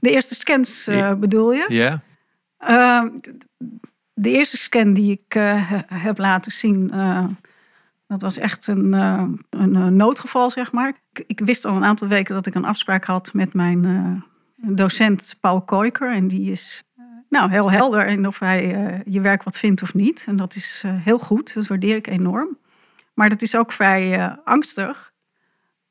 De 0.00 0.10
eerste 0.10 0.34
scans 0.34 0.88
uh, 0.88 1.14
bedoel 1.14 1.52
je? 1.52 1.66
Ja. 1.68 2.02
Uh, 2.68 3.04
de 4.14 4.30
eerste 4.30 4.56
scan 4.56 4.94
die 4.94 5.12
ik 5.12 5.34
uh, 5.34 5.72
heb 5.86 6.18
laten 6.18 6.52
zien, 6.52 6.92
dat 8.06 8.22
was 8.22 8.38
echt 8.38 8.66
een, 8.66 8.92
een 9.50 9.96
noodgeval, 9.96 10.50
zeg 10.50 10.72
maar. 10.72 10.88
Ik, 11.12 11.24
ik, 11.26 11.40
wist 11.40 11.64
al 11.64 11.76
een 11.76 11.84
aantal 11.84 12.08
weken 12.08 12.34
dat 12.34 12.46
ik 12.46 12.54
een 12.54 12.64
afspraak 12.64 13.04
had 13.04 13.32
met 13.32 13.54
mijn 13.54 14.24
docent 14.56 15.36
Paul 15.40 15.62
Koiker. 15.62 16.12
En 16.12 16.28
die 16.28 16.50
is 16.50 16.82
nou, 17.28 17.50
heel 17.50 17.70
helder 17.70 18.06
in 18.06 18.26
of 18.26 18.38
hij 18.38 19.02
je 19.06 19.20
werk 19.20 19.42
wat 19.42 19.58
vindt 19.58 19.82
of 19.82 19.94
niet. 19.94 20.24
En 20.28 20.36
dat 20.36 20.54
is 20.54 20.84
heel 20.86 21.18
goed, 21.18 21.54
dat 21.54 21.66
waardeer 21.66 21.96
ik 21.96 22.06
enorm. 22.06 22.58
Maar 23.14 23.28
dat 23.28 23.42
is 23.42 23.56
ook 23.56 23.72
vrij 23.72 24.30
angstig. 24.44 25.12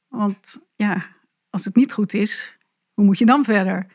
Want 0.07 0.59
ja, 0.75 1.05
als 1.49 1.65
het 1.65 1.75
niet 1.75 1.93
goed 1.93 2.13
is, 2.13 2.57
hoe 2.93 3.05
moet 3.05 3.17
je 3.17 3.25
dan 3.25 3.43
verder? 3.43 3.85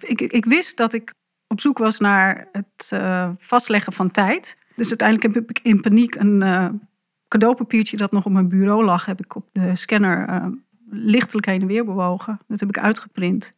Ik, 0.00 0.20
ik 0.20 0.44
wist 0.44 0.76
dat 0.76 0.92
ik 0.92 1.14
op 1.46 1.60
zoek 1.60 1.78
was 1.78 1.98
naar 1.98 2.48
het 2.52 2.96
vastleggen 3.38 3.92
van 3.92 4.10
tijd. 4.10 4.56
Dus 4.74 4.88
uiteindelijk 4.88 5.34
heb 5.34 5.50
ik 5.50 5.60
in 5.62 5.80
paniek 5.80 6.14
een 6.14 6.80
cadeaupapiertje 7.28 7.96
dat 7.96 8.12
nog 8.12 8.24
op 8.24 8.32
mijn 8.32 8.48
bureau 8.48 8.84
lag, 8.84 9.06
heb 9.06 9.20
ik 9.20 9.34
op 9.34 9.46
de 9.52 9.76
scanner 9.76 10.50
lichtelijk 10.90 11.46
heen 11.46 11.60
en 11.60 11.66
weer 11.66 11.84
bewogen. 11.84 12.40
Dat 12.48 12.60
heb 12.60 12.68
ik 12.68 12.78
uitgeprint. 12.78 13.52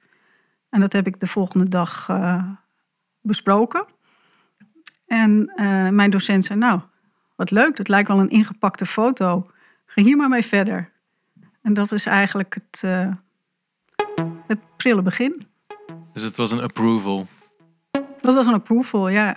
En 0.68 0.80
dat 0.80 0.92
heb 0.92 1.06
ik 1.06 1.20
de 1.20 1.26
volgende 1.26 1.68
dag 1.68 2.10
besproken. 3.20 3.86
En 5.06 5.52
uh, 5.56 5.88
mijn 5.88 6.10
docent 6.10 6.44
zei, 6.44 6.58
nou, 6.58 6.80
wat 7.36 7.50
leuk, 7.50 7.76
dat 7.76 7.88
lijkt 7.88 8.08
wel 8.08 8.20
een 8.20 8.30
ingepakte 8.30 8.86
foto. 8.86 9.50
Ga 9.86 10.02
hier 10.02 10.16
maar 10.16 10.28
mee 10.28 10.44
verder. 10.44 10.90
En 11.62 11.74
dat 11.74 11.92
is 11.92 12.06
eigenlijk 12.06 12.54
het, 12.54 12.82
uh, 12.84 13.12
het 14.46 14.58
prille 14.76 15.02
begin. 15.02 15.46
Dus 16.12 16.22
het 16.22 16.36
was 16.36 16.50
een 16.50 16.60
approval? 16.60 17.26
Dat 18.28 18.36
was 18.36 18.46
een 18.46 18.54
approval, 18.54 19.08
ja. 19.08 19.36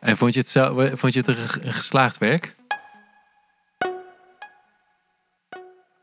En 0.00 0.16
vond 0.16 0.34
je 0.34 0.40
het, 0.40 0.48
zelf, 0.48 0.98
vond 0.98 1.12
je 1.12 1.18
het 1.18 1.28
een 1.28 1.72
geslaagd 1.72 2.18
werk? 2.18 2.56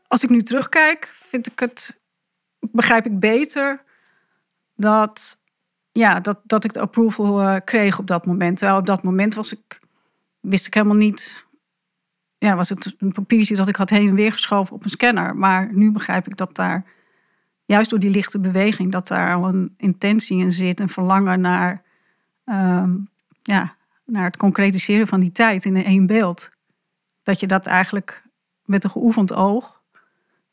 Als 0.08 0.22
ik 0.22 0.30
nu 0.30 0.42
terugkijk, 0.42 1.10
vind 1.14 1.46
ik 1.46 1.58
het, 1.58 2.00
begrijp 2.58 3.06
ik 3.06 3.18
beter 3.20 3.82
dat, 4.74 5.38
ja, 5.92 6.20
dat, 6.20 6.40
dat 6.44 6.64
ik 6.64 6.72
de 6.72 6.80
approval 6.80 7.42
uh, 7.42 7.56
kreeg 7.64 7.98
op 7.98 8.06
dat 8.06 8.26
moment. 8.26 8.56
Terwijl 8.58 8.78
op 8.78 8.86
dat 8.86 9.02
moment 9.02 9.34
was 9.34 9.52
ik, 9.52 9.80
wist 10.40 10.66
ik 10.66 10.74
helemaal 10.74 10.96
niet. 10.96 11.46
Ja, 12.38 12.56
was 12.56 12.68
het 12.68 12.94
een 12.98 13.12
papiertje 13.12 13.56
dat 13.56 13.68
ik 13.68 13.76
had 13.76 13.90
heen 13.90 14.08
en 14.08 14.14
weer 14.14 14.32
geschoven 14.32 14.74
op 14.74 14.84
een 14.84 14.90
scanner. 14.90 15.36
Maar 15.36 15.72
nu 15.72 15.90
begrijp 15.90 16.26
ik 16.26 16.36
dat 16.36 16.54
daar, 16.56 16.84
juist 17.68 17.90
door 17.90 17.98
die 17.98 18.10
lichte 18.10 18.38
beweging, 18.38 18.92
dat 18.92 19.08
daar 19.08 19.34
al 19.34 19.48
een 19.48 19.74
intentie 19.76 20.38
in 20.38 20.52
zit. 20.52 20.80
Een 20.80 20.88
verlangen 20.88 21.40
naar, 21.40 21.82
um, 22.44 23.08
ja, 23.42 23.76
naar 24.04 24.24
het 24.24 24.36
concretiseren 24.36 25.06
van 25.06 25.20
die 25.20 25.32
tijd 25.32 25.64
in 25.64 25.84
één 25.84 26.06
beeld. 26.06 26.50
Dat 27.22 27.40
je 27.40 27.46
dat 27.46 27.66
eigenlijk 27.66 28.22
met 28.64 28.84
een 28.84 28.90
geoefend 28.90 29.32
oog, 29.32 29.82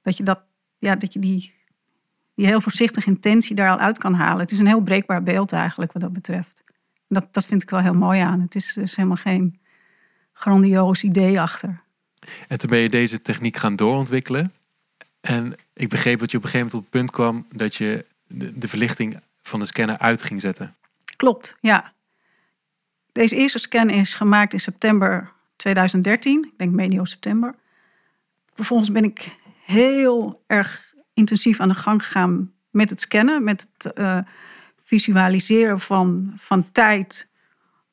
dat 0.02 0.18
je, 0.18 0.24
dat, 0.24 0.40
ja, 0.78 0.96
dat 0.96 1.14
je 1.14 1.20
die 1.20 1.54
die 2.36 2.46
heel 2.46 2.62
voorzichtig 2.62 3.06
intentie 3.06 3.56
daar 3.56 3.70
al 3.70 3.78
uit 3.78 3.98
kan 3.98 4.14
halen. 4.14 4.42
Het 4.42 4.52
is 4.52 4.60
een 4.60 4.68
heel 4.68 4.82
breekbaar 4.82 5.24
beeld 5.24 5.52
eigenlijk 5.52 5.92
wat 5.92 6.02
dat 6.02 6.14
betreft. 6.14 6.64
Dat, 7.08 7.34
dat 7.34 7.46
vind 7.46 7.62
ik 7.62 7.70
wel 7.70 7.80
heel 7.80 7.94
mooi 7.94 8.20
aan. 8.20 8.42
Het 8.42 8.56
is 8.56 8.74
dus 8.74 8.96
helemaal 8.96 9.18
geen 9.18 9.60
grandioos 10.34 11.04
idee 11.04 11.42
achter. 11.42 11.82
En 12.48 12.58
toen 12.58 12.70
ben 12.70 12.80
je 12.80 12.90
deze 12.90 13.22
techniek 13.22 13.58
gaan 13.58 13.76
doorontwikkelen. 13.76 14.54
En 15.22 15.56
ik 15.76 15.90
begreep 15.90 16.20
dat 16.20 16.32
je 16.32 16.38
op 16.38 16.44
een 16.44 16.50
gegeven 16.50 16.72
moment 16.72 16.74
op 16.74 16.82
het 16.82 16.90
punt 16.90 17.12
kwam 17.12 17.46
dat 17.52 17.76
je 17.76 18.06
de, 18.28 18.68
verlichting 18.68 19.20
van 19.42 19.60
de 19.60 19.66
scanner 19.66 19.98
uit 19.98 20.22
ging 20.22 20.42
zetten. 20.42 20.76
Klopt, 21.16 21.56
ja. 21.60 21.94
Deze 23.12 23.36
eerste 23.36 23.60
scan 23.60 23.90
is 23.90 24.14
gemaakt 24.14 24.54
in 24.54 24.60
september 24.60 25.32
2013. 25.56 26.44
Ik 26.44 26.58
denk 26.58 26.72
medio 26.72 27.06
september. 27.06 27.56
Vervolgens 28.54 28.92
ben 28.92 29.04
ik 29.04 29.36
heel 29.64 30.44
erg 30.48 30.94
intensief 31.14 31.60
aan 31.60 31.70
de 31.70 31.76
gang 31.76 32.04
gegaan 32.04 32.52
met 32.70 32.90
het 32.90 33.02
scannen. 33.02 33.44
Met 33.44 33.68
het 33.78 33.94
eh, 33.94 34.18
visualiseren 34.84 35.80
van, 35.80 36.34
van 36.38 36.72
tijd 36.72 37.28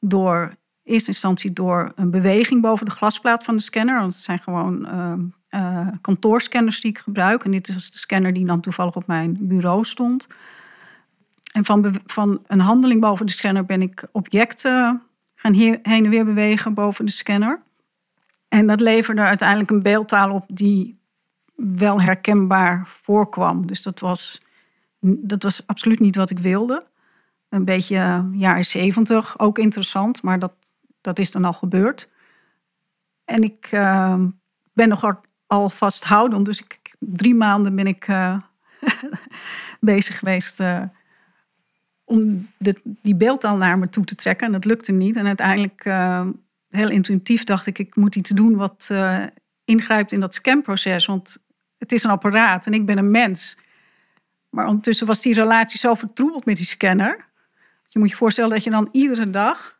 door 0.01 0.57
in 0.83 0.93
eerste 0.93 1.11
instantie 1.11 1.53
door 1.53 1.93
een 1.97 2.11
beweging 2.11 2.61
boven 2.61 2.87
de 2.87 2.93
glasplaat 2.93 3.45
van 3.45 3.57
de 3.57 3.62
scanner. 3.62 4.01
Want 4.01 4.15
het 4.15 4.23
zijn 4.23 4.39
gewoon 4.39 4.87
uh, 4.87 5.12
uh, 5.55 5.89
kantoorscanners 6.01 6.81
die 6.81 6.91
ik 6.91 6.99
gebruik. 6.99 7.45
En 7.45 7.51
dit 7.51 7.69
is 7.69 7.91
de 7.91 7.99
scanner 7.99 8.33
die 8.33 8.47
dan 8.47 8.61
toevallig 8.61 8.97
op 8.97 9.07
mijn 9.07 9.37
bureau 9.41 9.85
stond. 9.85 10.27
En 11.53 11.65
van, 11.65 12.01
van 12.07 12.43
een 12.47 12.61
handeling 12.61 13.01
boven 13.01 13.27
de 13.27 13.33
scanner 13.33 13.65
ben 13.65 13.83
ik 13.83 14.09
objecten 14.13 15.03
gaan 15.35 15.53
heen 15.53 15.83
en 15.83 16.09
weer 16.09 16.25
bewegen 16.25 16.75
boven 16.75 17.05
de 17.05 17.13
scanner. 17.13 17.63
En 18.49 18.67
dat 18.67 18.81
leverde 18.81 19.21
uiteindelijk 19.21 19.71
een 19.71 19.83
beeldtaal 19.83 20.31
op 20.31 20.45
die 20.47 21.01
wel 21.55 22.01
herkenbaar 22.01 22.87
voorkwam. 22.87 23.67
Dus 23.67 23.83
dat 23.83 24.01
was, 24.01 24.41
dat 25.01 25.43
was 25.43 25.67
absoluut 25.67 26.01
niet 26.01 26.17
wat 26.17 26.31
ik 26.31 26.39
wilde. 26.39 26.87
Een 27.49 27.65
beetje 27.65 28.29
jaren 28.33 28.65
zeventig, 28.65 29.39
ook 29.39 29.59
interessant, 29.59 30.23
maar 30.23 30.39
dat, 30.39 30.57
dat 31.01 31.19
is 31.19 31.31
dan 31.31 31.45
al 31.45 31.53
gebeurd. 31.53 32.09
En 33.25 33.43
ik 33.43 33.73
uh, 33.73 34.25
ben 34.73 34.89
nog 34.89 35.05
al 35.53 35.69
vasthoudend, 35.69 36.45
dus 36.45 36.61
ik, 36.61 36.95
drie 36.99 37.35
maanden 37.35 37.75
ben 37.75 37.87
ik 37.87 38.09
uh, 38.09 38.37
bezig 39.81 40.19
geweest 40.19 40.61
uh, 40.61 40.83
om 42.05 42.49
de, 42.57 42.81
die 42.85 43.15
beeldtaal 43.15 43.57
naar 43.57 43.79
me 43.79 43.89
toe 43.89 44.05
te 44.05 44.15
trekken. 44.15 44.47
En 44.47 44.53
dat 44.53 44.65
lukte 44.65 44.93
niet. 44.93 45.17
En 45.17 45.27
uiteindelijk, 45.27 45.85
uh, 45.85 46.27
heel 46.71 46.91
intuïtief, 46.91 47.45
dacht 47.45 47.67
ik: 47.67 47.79
ik 47.79 47.97
moet 47.97 48.17
iets 48.17 48.31
doen 48.31 48.57
wat 48.57 48.91
ingrijpt 49.65 50.13
in 50.13 50.21
dat 50.21 50.35
scanproces. 50.35 51.07
Want 51.07 51.37
het 51.79 51.93
is 51.93 52.05
een 52.05 52.11
apparaat 52.11 52.67
en 52.67 52.75
ik 52.75 52.87
ben 52.87 52.99
een 52.99 53.11
mens. 53.11 53.59
Maar 54.51 54.67
ondertussen 54.67 55.07
was 55.07 55.23
die 55.23 55.35
relatie 55.35 55.79
zo 55.79 55.95
vertroebeld 55.95 56.45
met 56.45 56.57
die 56.57 56.67
scanner. 56.67 57.25
Je 57.89 57.99
moet 57.99 58.11
je 58.11 58.17
voorstellen 58.17 58.51
dat 58.51 58.65
je 58.65 58.71
dan 58.71 58.89
iedere 58.93 59.31
dag, 59.31 59.79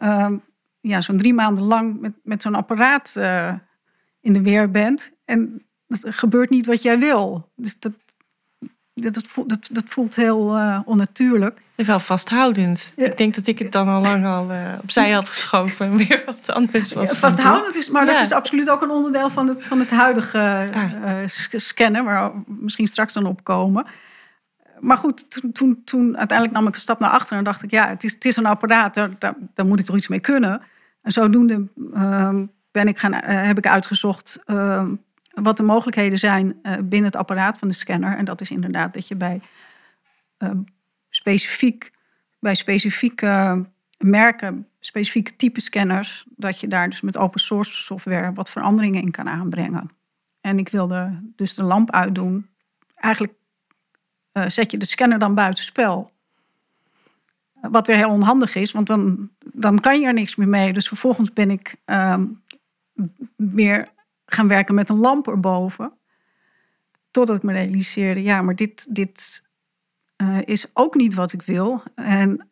uh, 0.00 0.32
ja, 0.80 1.00
zo'n 1.00 1.16
drie 1.16 1.34
maanden 1.34 1.64
lang 1.64 2.00
met, 2.00 2.12
met 2.22 2.42
zo'n 2.42 2.54
apparaat 2.54 3.14
uh, 3.18 3.52
in 4.20 4.32
de 4.32 4.42
weer 4.42 4.70
bent. 4.70 5.12
En 5.24 5.62
er 5.86 6.12
gebeurt 6.12 6.50
niet 6.50 6.66
wat 6.66 6.82
jij 6.82 6.98
wil. 6.98 7.50
Dus 7.56 7.78
dat, 7.78 7.92
dat, 8.94 9.24
dat, 9.46 9.68
dat 9.70 9.84
voelt 9.86 10.16
heel 10.16 10.56
uh, 10.56 10.80
onnatuurlijk. 10.84 11.60
Wel 11.74 12.00
vasthoudend. 12.00 12.92
Ja. 12.96 13.04
Ik 13.04 13.18
denk 13.18 13.34
dat 13.34 13.46
ik 13.46 13.58
het 13.58 13.72
dan 13.72 13.88
al 13.88 14.00
lang 14.00 14.26
al 14.26 14.50
uh, 14.52 14.72
opzij 14.82 15.10
had 15.10 15.28
geschoven 15.28 15.86
en 15.86 15.96
weer 15.96 16.22
wat 16.26 16.50
anders 16.50 16.92
was. 16.92 17.10
Ja, 17.10 17.16
vasthoudend 17.16 17.74
is, 17.74 17.90
maar 17.90 18.06
ja. 18.06 18.12
dat 18.12 18.20
is 18.20 18.32
absoluut 18.32 18.70
ook 18.70 18.82
een 18.82 18.90
onderdeel 18.90 19.30
van 19.30 19.48
het, 19.48 19.64
van 19.64 19.78
het 19.78 19.90
huidige 19.90 20.68
uh, 20.74 21.58
scannen, 21.58 22.04
waar 22.04 22.32
we 22.32 22.40
misschien 22.46 22.86
straks 22.86 23.12
dan 23.12 23.26
opkomen. 23.26 23.86
Maar 24.80 24.96
goed, 24.96 25.30
toen, 25.30 25.52
toen, 25.52 25.82
toen, 25.84 26.18
uiteindelijk 26.18 26.58
nam 26.58 26.68
ik 26.68 26.74
een 26.74 26.80
stap 26.80 27.00
naar 27.00 27.10
achteren 27.10 27.38
en 27.38 27.44
dacht 27.44 27.62
ik, 27.62 27.70
ja, 27.70 27.88
het 27.88 28.04
is, 28.04 28.12
het 28.12 28.24
is 28.24 28.36
een 28.36 28.46
apparaat, 28.46 28.94
daar, 28.94 29.10
daar, 29.18 29.34
daar 29.54 29.66
moet 29.66 29.80
ik 29.80 29.86
toch 29.86 29.96
iets 29.96 30.08
mee 30.08 30.20
kunnen. 30.20 30.62
En 31.02 31.12
zodoende 31.12 31.68
ben 32.70 32.88
ik 32.88 32.98
gaan, 32.98 33.14
heb 33.24 33.58
ik 33.58 33.66
uitgezocht 33.66 34.42
wat 35.34 35.56
de 35.56 35.62
mogelijkheden 35.62 36.18
zijn 36.18 36.58
uh, 36.62 36.72
binnen 36.72 37.10
het 37.10 37.16
apparaat 37.16 37.58
van 37.58 37.68
de 37.68 37.74
scanner. 37.74 38.16
En 38.16 38.24
dat 38.24 38.40
is 38.40 38.50
inderdaad 38.50 38.94
dat 38.94 39.08
je 39.08 39.14
bij 39.14 39.40
uh, 40.38 40.50
specifiek, 41.08 41.92
bij 42.38 42.54
specifieke 42.54 43.64
merken, 43.98 44.66
specifieke 44.80 45.36
type 45.36 45.60
scanners, 45.60 46.24
dat 46.36 46.60
je 46.60 46.68
daar 46.68 46.88
dus 46.88 47.00
met 47.00 47.18
open 47.18 47.40
source 47.40 47.72
software 47.72 48.32
wat 48.32 48.50
veranderingen 48.50 49.02
in 49.02 49.10
kan 49.10 49.28
aanbrengen. 49.28 49.90
En 50.40 50.58
ik 50.58 50.68
wilde 50.68 51.20
dus 51.36 51.54
de 51.54 51.62
lamp 51.62 51.90
uitdoen. 51.90 52.46
Eigenlijk 52.94 53.34
uh, 54.32 54.44
zet 54.48 54.70
je 54.70 54.78
de 54.78 54.86
scanner 54.86 55.18
dan 55.18 55.34
buitenspel. 55.34 56.10
Wat 57.60 57.86
weer 57.86 57.96
heel 57.96 58.10
onhandig 58.10 58.54
is, 58.54 58.72
want 58.72 58.86
dan, 58.86 59.30
dan 59.52 59.80
kan 59.80 60.00
je 60.00 60.06
er 60.06 60.12
niks 60.12 60.36
meer 60.36 60.48
mee. 60.48 60.72
Dus 60.72 60.88
vervolgens 60.88 61.32
ben 61.32 61.50
ik 61.50 61.74
weer 63.36 63.88
gaan 64.26 64.48
werken 64.48 64.74
met 64.74 64.88
een 64.88 64.98
lamp 64.98 65.28
erboven. 65.28 65.92
Totdat 67.10 67.36
ik 67.36 67.42
me 67.42 67.52
realiseerde, 67.52 68.22
ja, 68.22 68.42
maar 68.42 68.54
dit, 68.54 68.94
dit 68.94 69.48
uh, 70.16 70.38
is 70.44 70.70
ook 70.72 70.94
niet 70.94 71.14
wat 71.14 71.32
ik 71.32 71.42
wil. 71.42 71.82
En 71.94 72.48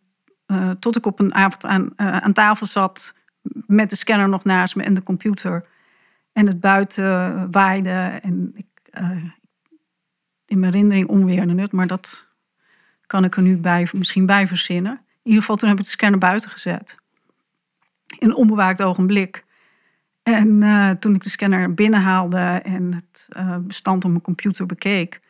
uh, 0.47 0.71
tot 0.71 0.97
ik 0.97 1.07
op 1.07 1.21
een 1.21 1.35
avond 1.35 1.67
aan, 1.67 1.83
uh, 1.83 2.17
aan 2.17 2.33
tafel 2.33 2.67
zat 2.67 3.15
met 3.67 3.91
de 3.91 3.97
scanner 3.97 4.29
nog 4.29 4.45
naast 4.45 4.77
me 4.77 4.83
en 4.83 4.95
de 4.95 5.03
computer. 5.03 5.67
En 6.33 6.47
het 6.47 6.61
buiten 6.61 7.51
waaide. 7.51 8.19
En 8.23 8.53
ik 8.55 8.67
in 10.49 10.59
mijn 10.59 10.73
herinnering 10.73 11.09
onweerde 11.09 11.61
het, 11.61 11.73
maar 11.73 11.87
dat 11.87 12.29
kan 13.07 13.25
ik 13.25 13.37
er 13.37 13.43
nu 13.43 13.57
bij, 13.57 13.89
misschien 13.93 14.27
bij 14.27 14.47
verzinnen. 14.47 14.93
In 14.93 15.01
ieder 15.23 15.41
geval, 15.41 15.57
toen 15.57 15.69
heb 15.69 15.79
ik 15.79 15.85
de 15.85 15.91
scanner 15.91 16.19
buiten 16.19 16.51
gezet. 16.51 16.97
In 18.19 18.29
een 18.29 18.35
onbewaakt 18.35 18.83
ogenblik. 18.83 19.45
En 20.35 20.63
uh, 20.63 20.91
toen 20.91 21.15
ik 21.15 21.23
de 21.23 21.29
scanner 21.29 21.75
binnenhaalde 21.75 22.61
en 22.63 22.95
het 22.95 23.29
uh, 23.37 23.57
bestand 23.57 24.05
op 24.05 24.11
mijn 24.11 24.23
computer 24.23 24.67
bekeek, 24.67 25.21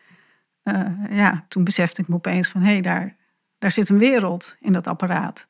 uh, 0.65 0.87
ja, 1.11 1.45
toen 1.49 1.65
besefte 1.65 2.03
ik 2.03 2.09
me 2.09 2.15
opeens 2.15 2.49
van 2.49 2.61
hé, 2.61 2.73
hey, 2.73 2.81
daar, 2.81 3.17
daar 3.59 3.71
zit 3.71 3.89
een 3.89 3.99
wereld 3.99 4.57
in 4.61 4.73
dat 4.73 4.87
apparaat. 4.87 5.49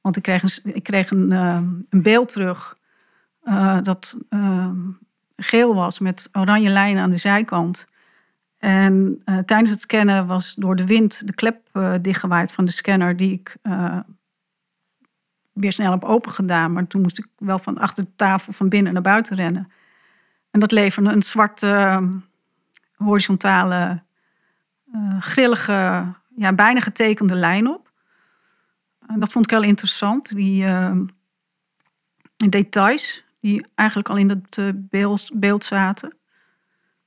Want 0.00 0.16
ik 0.16 0.22
kreeg 0.22 0.42
een, 0.42 0.74
ik 0.74 0.82
kreeg 0.82 1.10
een, 1.10 1.30
een 1.30 2.02
beeld 2.02 2.28
terug 2.28 2.78
dat 3.82 4.18
geel 5.36 5.74
was 5.74 5.98
met 5.98 6.28
oranje 6.32 6.70
lijnen 6.70 7.02
aan 7.02 7.10
de 7.10 7.16
zijkant. 7.16 7.86
En 8.58 9.22
tijdens 9.24 9.70
het 9.70 9.80
scannen 9.80 10.26
was 10.26 10.54
door 10.54 10.76
de 10.76 10.86
wind 10.86 11.26
de 11.26 11.34
klep 11.34 11.78
dichtgewaaid 12.02 12.52
van 12.52 12.64
de 12.64 12.72
scanner 12.72 13.16
die 13.16 13.32
ik 13.32 13.56
weer 15.54 15.72
snel 15.72 15.90
heb 15.90 16.04
open 16.04 16.32
gedaan. 16.32 16.72
Maar 16.72 16.86
toen 16.86 17.02
moest 17.02 17.18
ik 17.18 17.26
wel 17.38 17.58
van 17.58 17.78
achter 17.78 18.04
de 18.04 18.10
tafel 18.16 18.52
van 18.52 18.68
binnen 18.68 18.92
naar 18.92 19.02
buiten 19.02 19.36
rennen. 19.36 19.70
En 20.50 20.60
dat 20.60 20.72
leverde 20.72 21.10
een 21.10 21.22
zwarte, 21.22 21.66
uh, 21.66 22.02
horizontale, 22.96 24.02
uh, 24.94 25.22
grillige, 25.22 26.04
ja, 26.36 26.52
bijna 26.52 26.80
getekende 26.80 27.34
lijn 27.34 27.68
op. 27.68 27.92
En 29.06 29.20
dat 29.20 29.32
vond 29.32 29.44
ik 29.44 29.50
heel 29.50 29.62
interessant. 29.62 30.34
Die 30.34 30.64
uh, 30.64 31.00
details 32.36 33.24
die 33.40 33.66
eigenlijk 33.74 34.08
al 34.08 34.16
in 34.16 34.28
het 34.28 34.56
uh, 34.56 34.70
beeld, 34.74 35.30
beeld, 35.34 35.64
zaten. 35.64 36.16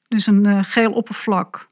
Dus 0.07 0.27
een 0.27 0.65
geel 0.65 0.91
oppervlak 0.91 1.69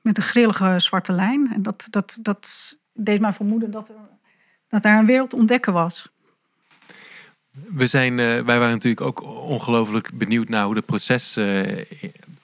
met 0.00 0.16
een 0.16 0.22
grillige 0.22 0.74
zwarte 0.76 1.12
lijn. 1.12 1.52
En 1.52 1.62
dat, 1.62 1.86
dat, 1.90 2.18
dat 2.22 2.76
deed 2.92 3.20
mij 3.20 3.32
vermoeden 3.32 3.70
dat 3.70 3.88
er 3.88 3.94
dat 4.76 4.90
daar 4.90 4.98
een 4.98 5.06
wereld 5.06 5.34
ontdekken 5.34 5.72
was. 5.72 6.08
We 7.50 7.86
zijn, 7.86 8.12
uh, 8.12 8.18
wij 8.18 8.58
waren 8.58 8.70
natuurlijk 8.70 9.00
ook 9.00 9.22
ongelooflijk 9.48 10.10
benieuwd 10.14 10.48
naar 10.48 10.64
hoe 10.64 10.74
de 10.74 10.82
proces, 10.82 11.36
uh, 11.36 11.84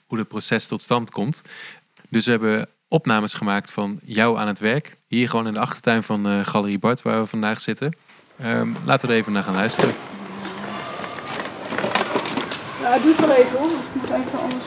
hoe 0.07 0.17
de 0.17 0.23
proces 0.23 0.67
tot 0.67 0.81
stand 0.81 1.11
komt. 1.11 1.41
Dus 2.09 2.25
we 2.25 2.31
hebben 2.31 2.67
opnames 2.87 3.33
gemaakt 3.33 3.71
van 3.71 3.99
jou 4.03 4.37
aan 4.37 4.47
het 4.47 4.59
werk. 4.59 4.97
Hier 5.07 5.29
gewoon 5.29 5.47
in 5.47 5.53
de 5.53 5.59
achtertuin 5.59 6.03
van 6.03 6.27
uh, 6.27 6.45
Galerie 6.45 6.79
Bart, 6.79 7.01
waar 7.01 7.19
we 7.19 7.27
vandaag 7.27 7.61
zitten. 7.61 7.93
Um, 8.43 8.75
laten 8.85 9.07
we 9.07 9.13
er 9.13 9.19
even 9.19 9.31
naar 9.31 9.43
gaan 9.43 9.55
luisteren. 9.55 9.93
Ja, 12.81 12.93
het 12.93 13.03
duurt 13.03 13.19
wel 13.19 13.31
even 13.31 13.57
hoor. 13.57 13.69
Ik 13.69 14.01
moet 14.01 14.09
even 14.09 14.39
anders 14.39 14.65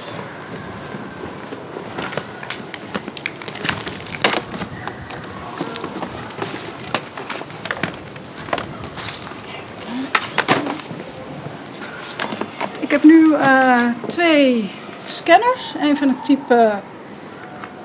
Ik 12.86 12.92
heb 12.92 13.02
nu 13.02 13.26
uh, 13.26 13.84
twee 14.06 14.70
scanners. 15.06 15.74
Een 15.80 15.96
van 15.96 16.08
het 16.08 16.24
type 16.24 16.72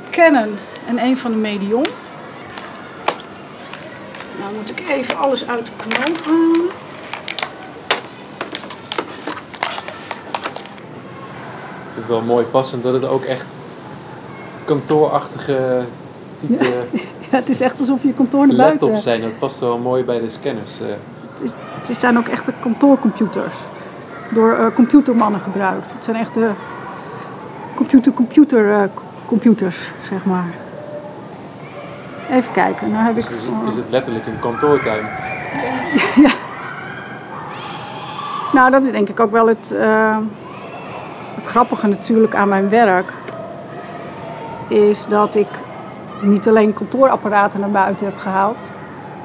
Canon 0.10 0.58
en 0.88 1.00
een 1.00 1.18
van 1.18 1.32
de 1.32 1.38
Medion. 1.38 1.86
Nou 4.40 4.54
moet 4.56 4.70
ik 4.70 4.90
even 4.90 5.18
alles 5.18 5.48
uit 5.48 5.66
de 5.66 5.72
knoop 5.78 6.26
halen. 6.26 6.66
Ik 11.86 11.94
vind 11.94 11.96
het 11.96 12.08
wel 12.08 12.22
mooi 12.22 12.46
passend 12.46 12.84
dat 12.84 12.94
het 12.94 13.06
ook 13.06 13.24
echt 13.24 13.46
kantoorachtige 14.66 15.82
type... 16.40 16.64
Ja, 16.64 16.70
ja 17.30 17.38
het 17.38 17.50
is 17.50 17.62
echt 17.62 17.80
alsof 17.80 18.04
je 18.04 18.14
kantoor 18.14 18.48
naar 18.48 18.56
buiten 18.56 18.80
laptops 18.80 19.04
zijn. 19.04 19.22
Dat 19.22 19.40
past 19.40 19.60
wel 19.60 19.78
mooi 19.78 20.04
bij 20.04 20.20
de 20.20 20.30
scanners. 20.30 20.72
Uh. 20.82 21.44
is, 21.44 21.52
het 21.88 21.98
zijn 21.98 22.18
ook 22.18 22.28
echte 22.28 22.54
kantoorcomputers. 22.60 23.56
Door 24.34 24.58
uh, 24.60 24.66
computermannen 24.76 25.40
gebruikt. 25.40 25.94
Het 25.94 26.04
zijn 26.04 26.16
echte 26.16 26.50
computer-computer 27.76 28.66
uh, 28.66 28.84
computers, 29.26 29.92
zeg 30.10 30.26
maar. 30.26 30.46
Even 32.32 32.52
kijken. 32.52 32.92
Nou 32.92 33.04
heb 33.04 33.18
ik, 33.18 33.28
dus 33.28 33.44
is, 33.68 33.76
het, 33.76 33.86
letterlijk 33.90 34.26
een 34.26 34.40
kantoortuin? 34.40 35.06
ja. 36.26 36.32
Nou, 38.54 38.72
dat 38.72 38.86
is 38.86 38.92
denk 38.92 39.10
ik 39.10 39.20
ook 39.20 39.32
wel 39.32 39.48
het, 39.48 39.74
uh, 39.76 40.18
het 41.36 41.48
grappige 41.48 41.88
natuurlijk 41.88 42.36
aan 42.36 42.50
mijn 42.50 42.70
werk. 42.70 43.14
Is 44.68 45.08
dat 45.08 45.36
ik 45.36 45.48
niet 46.22 46.48
alleen 46.48 46.74
kantoorapparaten 46.74 47.60
naar 47.60 47.72
buiten 47.72 48.06
heb 48.06 48.18
gehaald, 48.18 48.74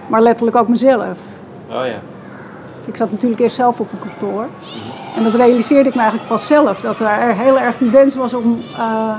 maar 0.07 0.21
letterlijk 0.21 0.57
ook 0.57 0.69
mezelf. 0.69 1.19
Oh 1.69 1.87
ja. 1.87 2.16
Ik 2.87 2.97
zat 2.97 3.11
natuurlijk 3.11 3.41
eerst 3.41 3.57
zelf 3.57 3.81
op 3.81 3.93
een 3.93 3.99
kantoor. 3.99 4.47
En 5.17 5.23
dat 5.23 5.35
realiseerde 5.35 5.89
ik 5.89 5.95
me 5.95 6.01
eigenlijk 6.01 6.31
pas 6.31 6.47
zelf. 6.47 6.81
Dat 6.81 7.01
er 7.01 7.09
heel 7.37 7.59
erg 7.59 7.79
die 7.79 7.91
wens 7.91 8.15
was 8.15 8.35
om 8.35 8.59
uh, 8.73 9.17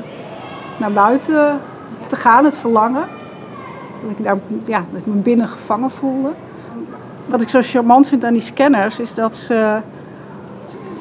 naar 0.77 0.91
buiten 0.93 1.59
te 2.07 2.15
gaan, 2.15 2.45
het 2.45 2.57
verlangen. 2.57 3.05
Dat 4.01 4.11
ik, 4.17 4.23
daar, 4.23 4.37
ja, 4.65 4.83
dat 4.89 4.99
ik 4.99 5.05
me 5.05 5.13
binnen 5.13 5.47
gevangen 5.47 5.91
voelde. 5.91 6.29
Wat 7.25 7.41
ik 7.41 7.49
zo 7.49 7.61
charmant 7.61 8.07
vind 8.07 8.23
aan 8.23 8.33
die 8.33 8.41
scanners 8.41 8.99
is 8.99 9.13
dat 9.13 9.35
ze. 9.35 9.77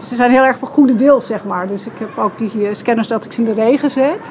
Ze 0.09 0.15
zijn 0.15 0.31
heel 0.31 0.45
erg 0.45 0.59
van 0.59 0.69
goede 0.69 0.97
wil, 0.97 1.21
zeg 1.21 1.45
maar. 1.45 1.67
Dus 1.67 1.87
ik 1.87 1.99
heb 1.99 2.19
ook 2.19 2.39
die 2.39 2.75
scanners 2.75 3.09
dat 3.09 3.25
ik 3.25 3.33
ze 3.33 3.41
in 3.41 3.47
de 3.47 3.53
regen 3.53 3.91
zet. 3.91 4.31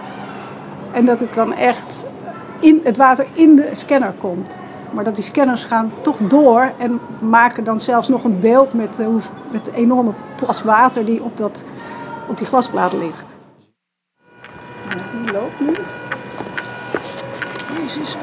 En 0.92 1.06
dat 1.06 1.20
het 1.20 1.34
dan 1.34 1.54
echt 1.54 2.06
in 2.60 2.82
het 2.84 2.98
water 2.98 3.26
in 3.34 3.56
de 3.56 3.70
scanner 3.72 4.14
komt. 4.20 4.60
Maar 4.96 5.04
dat 5.04 5.16
die 5.16 5.24
scanners 5.24 5.64
gaan 5.64 5.92
toch 6.02 6.18
door 6.18 6.72
en 6.78 7.00
maken 7.20 7.64
dan 7.64 7.80
zelfs 7.80 8.08
nog 8.08 8.24
een 8.24 8.40
beeld 8.40 8.74
met, 8.74 9.00
uh, 9.00 9.08
met 9.52 9.66
de 9.66 9.74
enorme 9.74 10.12
plas 10.36 10.64
water 10.64 11.06
die 11.06 11.24
op, 11.24 11.38
dat, 11.38 11.64
op 12.28 12.38
die 12.38 12.48
glasplaat 12.48 12.94
ligt. 12.94 13.38
die 15.12 15.32
loopt 15.32 15.60
nu. 15.60 15.74
Jezus. 17.78 18.16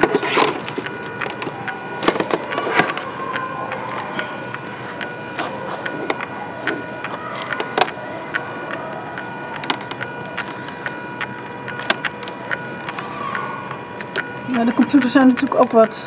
Ja, 14.46 14.64
de 14.64 14.74
computers 14.74 15.12
zijn 15.12 15.26
natuurlijk 15.26 15.60
ook 15.60 15.72
wat. 15.72 16.06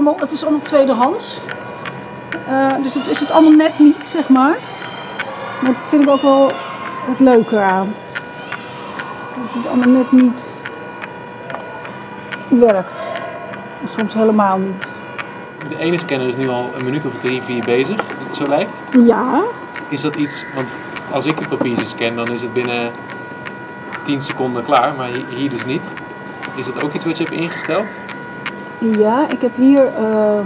Het 0.00 0.08
is 0.08 0.12
allemaal, 0.12 0.28
het 0.28 0.32
is 0.32 0.42
allemaal 0.42 0.62
tweedehands. 0.62 1.40
Uh, 2.48 2.82
dus 2.82 2.94
het 2.94 3.08
is 3.08 3.20
het 3.20 3.30
allemaal 3.30 3.52
net 3.52 3.78
niet, 3.78 4.04
zeg 4.04 4.28
maar. 4.28 4.58
Maar 5.62 5.72
dat 5.72 5.88
vind 5.88 6.02
ik 6.02 6.08
ook 6.08 6.22
wel 6.22 6.52
het 7.06 7.20
leuke 7.20 7.58
aan. 7.58 7.94
Dat 9.36 9.54
het 9.54 9.66
allemaal 9.66 9.88
net 9.88 10.12
niet 10.12 10.52
werkt. 12.48 13.06
En 13.82 13.88
soms 13.88 14.14
helemaal 14.14 14.58
niet. 14.58 14.88
De 15.68 15.78
ene 15.78 15.98
scanner 15.98 16.28
is 16.28 16.36
nu 16.36 16.48
al 16.48 16.70
een 16.76 16.84
minuut 16.84 17.06
of 17.06 17.18
drie, 17.18 17.42
vier 17.42 17.64
bezig, 17.64 18.04
zo 18.32 18.48
lijkt. 18.48 18.80
Ja. 19.04 19.42
Is 19.88 20.00
dat 20.00 20.14
iets, 20.14 20.44
want 20.54 20.68
als 21.12 21.26
ik 21.26 21.40
een 21.40 21.48
papiertje 21.48 21.84
scan, 21.84 22.16
dan 22.16 22.28
is 22.28 22.40
het 22.40 22.52
binnen 22.52 22.92
10 24.02 24.22
seconden 24.22 24.64
klaar, 24.64 24.94
maar 24.94 25.08
hier 25.28 25.50
dus 25.50 25.64
niet. 25.64 25.90
Is 26.54 26.66
dat 26.66 26.82
ook 26.82 26.92
iets 26.92 27.04
wat 27.04 27.16
je 27.16 27.24
hebt 27.24 27.36
ingesteld? 27.36 27.88
Ja, 28.80 29.28
ik 29.28 29.40
heb 29.40 29.56
hier. 29.56 29.92
Uh, 30.00 30.40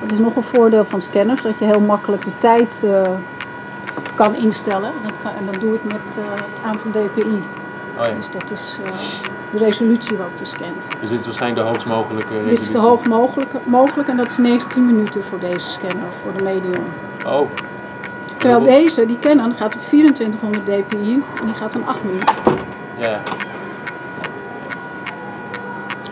het 0.00 0.12
is 0.12 0.18
nog 0.18 0.36
een 0.36 0.42
voordeel 0.42 0.84
van 0.84 1.02
scanners, 1.02 1.42
dat 1.42 1.58
je 1.58 1.64
heel 1.64 1.80
makkelijk 1.80 2.24
de 2.24 2.38
tijd 2.38 2.74
uh, 2.84 3.02
kan 4.14 4.34
instellen. 4.34 4.92
Dat 5.02 5.12
kan, 5.22 5.30
en 5.30 5.46
dat 5.52 5.60
doe 5.60 5.74
ik 5.74 5.84
met 5.84 6.18
uh, 6.18 6.24
het 6.34 6.62
aantal 6.62 6.90
dpi. 6.90 7.42
Oh 7.98 8.06
ja. 8.06 8.14
Dus 8.14 8.30
dat 8.30 8.50
is 8.50 8.78
de 9.52 9.58
resolutie 9.58 10.16
waarop 10.16 10.38
je 10.38 10.44
scant. 10.44 11.00
Dus 11.00 11.08
dit 11.08 11.18
is 11.18 11.24
waarschijnlijk 11.24 11.62
de 11.62 11.68
hoogst 11.70 11.86
mogelijke 11.86 12.28
resolutie? 12.28 12.58
Dit 12.58 12.62
is 12.62 12.70
de 12.70 12.78
hoogst 12.78 13.06
mogelijke, 13.06 13.58
mogelijk 13.64 14.08
en 14.08 14.16
dat 14.16 14.30
is 14.30 14.36
19 14.36 14.86
minuten 14.86 15.24
voor 15.24 15.38
deze 15.38 15.68
scanner, 15.68 16.08
voor 16.22 16.32
de 16.36 16.42
medium. 16.42 16.84
Oh. 17.26 17.50
Terwijl 18.36 18.64
deze, 18.64 19.06
die 19.06 19.18
Canon, 19.18 19.54
gaat 19.54 19.74
op 19.74 19.80
2400 19.80 20.64
dpi 20.64 21.22
en 21.40 21.46
die 21.46 21.54
gaat 21.54 21.72
dan 21.72 21.86
8 21.86 22.04
minuten. 22.04 22.34
Ja. 22.96 23.22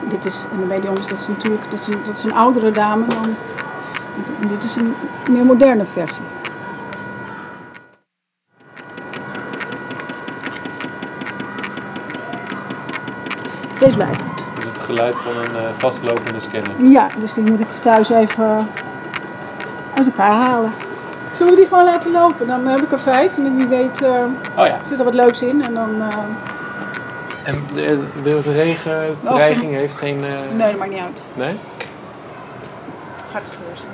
Dit 0.09 0.25
is, 0.25 0.45
en 0.53 0.59
de 0.59 0.67
Medion 0.67 0.99
is 0.99 1.07
dat 1.07 1.19
is 1.19 1.29
natuurlijk 1.29 1.71
dat 1.71 1.81
is 1.81 1.87
een, 1.87 1.99
dat 2.05 2.17
is 2.17 2.25
een 2.25 2.35
oudere 2.35 2.71
dame 2.71 3.07
dan. 3.07 3.37
Dit 4.49 4.65
is 4.65 4.77
een 4.77 4.95
meer 5.31 5.45
moderne 5.45 5.87
versie. 5.87 6.23
Deze 13.79 13.97
blijft 13.97 14.23
goed. 14.23 14.45
Dus 14.55 14.65
het 14.65 14.81
geluid 14.81 15.19
van 15.19 15.37
een 15.37 15.63
uh, 15.63 15.69
vastlopende 15.73 16.41
scanner? 16.41 16.83
Ja, 16.83 17.09
dus 17.21 17.35
die 17.35 17.45
moet 17.51 17.61
ik 17.61 17.67
thuis 17.83 18.09
even 18.09 18.69
uit 19.95 20.07
elkaar 20.07 20.33
halen. 20.33 20.73
Zullen 21.33 21.53
we 21.53 21.59
die 21.59 21.69
gewoon 21.69 21.85
laten 21.85 22.11
lopen? 22.11 22.47
Dan 22.47 22.67
heb 22.67 22.81
ik 22.81 22.93
er 22.93 23.01
vijf 23.01 23.37
en 23.37 23.57
wie 23.57 23.67
weet 23.67 24.03
uh, 24.03 24.25
oh 24.57 24.67
ja. 24.67 24.81
zit 24.89 24.99
er 24.99 25.05
wat 25.05 25.15
leuks 25.15 25.43
in. 25.43 25.65
En 25.65 25.75
dan... 25.75 25.95
Uh, 25.99 26.09
en 27.47 27.67
de, 27.75 28.05
de, 28.23 28.43
de 28.43 28.53
regendreiging 28.53 29.71
oh, 29.73 29.79
heeft 29.79 29.97
geen... 29.97 30.17
Uh... 30.17 30.57
Nee, 30.57 30.71
dat 30.71 30.79
maakt 30.79 30.91
niet 30.91 31.01
uit. 31.01 31.23
Nee? 31.35 31.57
Hartgeurst. 33.33 33.87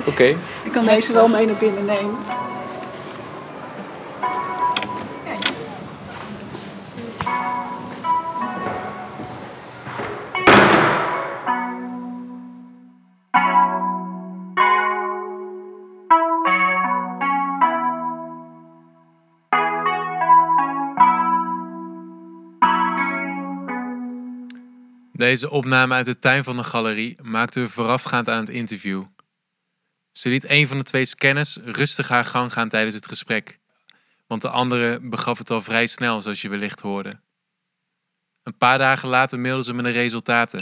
Oké. 0.00 0.10
Okay. 0.10 0.36
Ik 0.68 0.72
kan 0.72 0.84
deze 0.84 1.12
wel 1.12 1.28
mee 1.28 1.46
naar 1.46 1.54
binnen 1.54 1.84
nemen. 1.84 2.16
Deze 25.18 25.50
opname 25.50 25.94
uit 25.94 26.06
de 26.06 26.18
tuin 26.18 26.44
van 26.44 26.56
de 26.56 26.64
galerie 26.64 27.16
maakten 27.22 27.62
we 27.62 27.68
voorafgaand 27.68 28.28
aan 28.28 28.38
het 28.38 28.48
interview. 28.48 29.04
Ze 30.12 30.28
liet 30.28 30.48
een 30.48 30.68
van 30.68 30.78
de 30.78 30.84
twee 30.84 31.04
scanners 31.04 31.56
rustig 31.56 32.08
haar 32.08 32.24
gang 32.24 32.52
gaan 32.52 32.68
tijdens 32.68 32.94
het 32.94 33.06
gesprek, 33.06 33.58
want 34.26 34.42
de 34.42 34.48
andere 34.48 35.00
begaf 35.02 35.38
het 35.38 35.50
al 35.50 35.60
vrij 35.60 35.86
snel, 35.86 36.20
zoals 36.20 36.42
je 36.42 36.48
wellicht 36.48 36.80
hoorde. 36.80 37.20
Een 38.42 38.56
paar 38.56 38.78
dagen 38.78 39.08
later 39.08 39.40
mailde 39.40 39.64
ze 39.64 39.74
me 39.74 39.82
de 39.82 39.90
resultaten. 39.90 40.60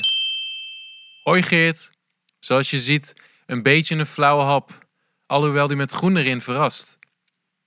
Hoi 1.22 1.42
Geert, 1.42 1.90
zoals 2.38 2.70
je 2.70 2.78
ziet, 2.78 3.14
een 3.46 3.62
beetje 3.62 3.96
een 3.96 4.06
flauwe 4.06 4.42
hap, 4.42 4.86
alhoewel 5.26 5.66
die 5.66 5.76
met 5.76 5.92
groen 5.92 6.16
erin 6.16 6.40
verrast. 6.40 6.98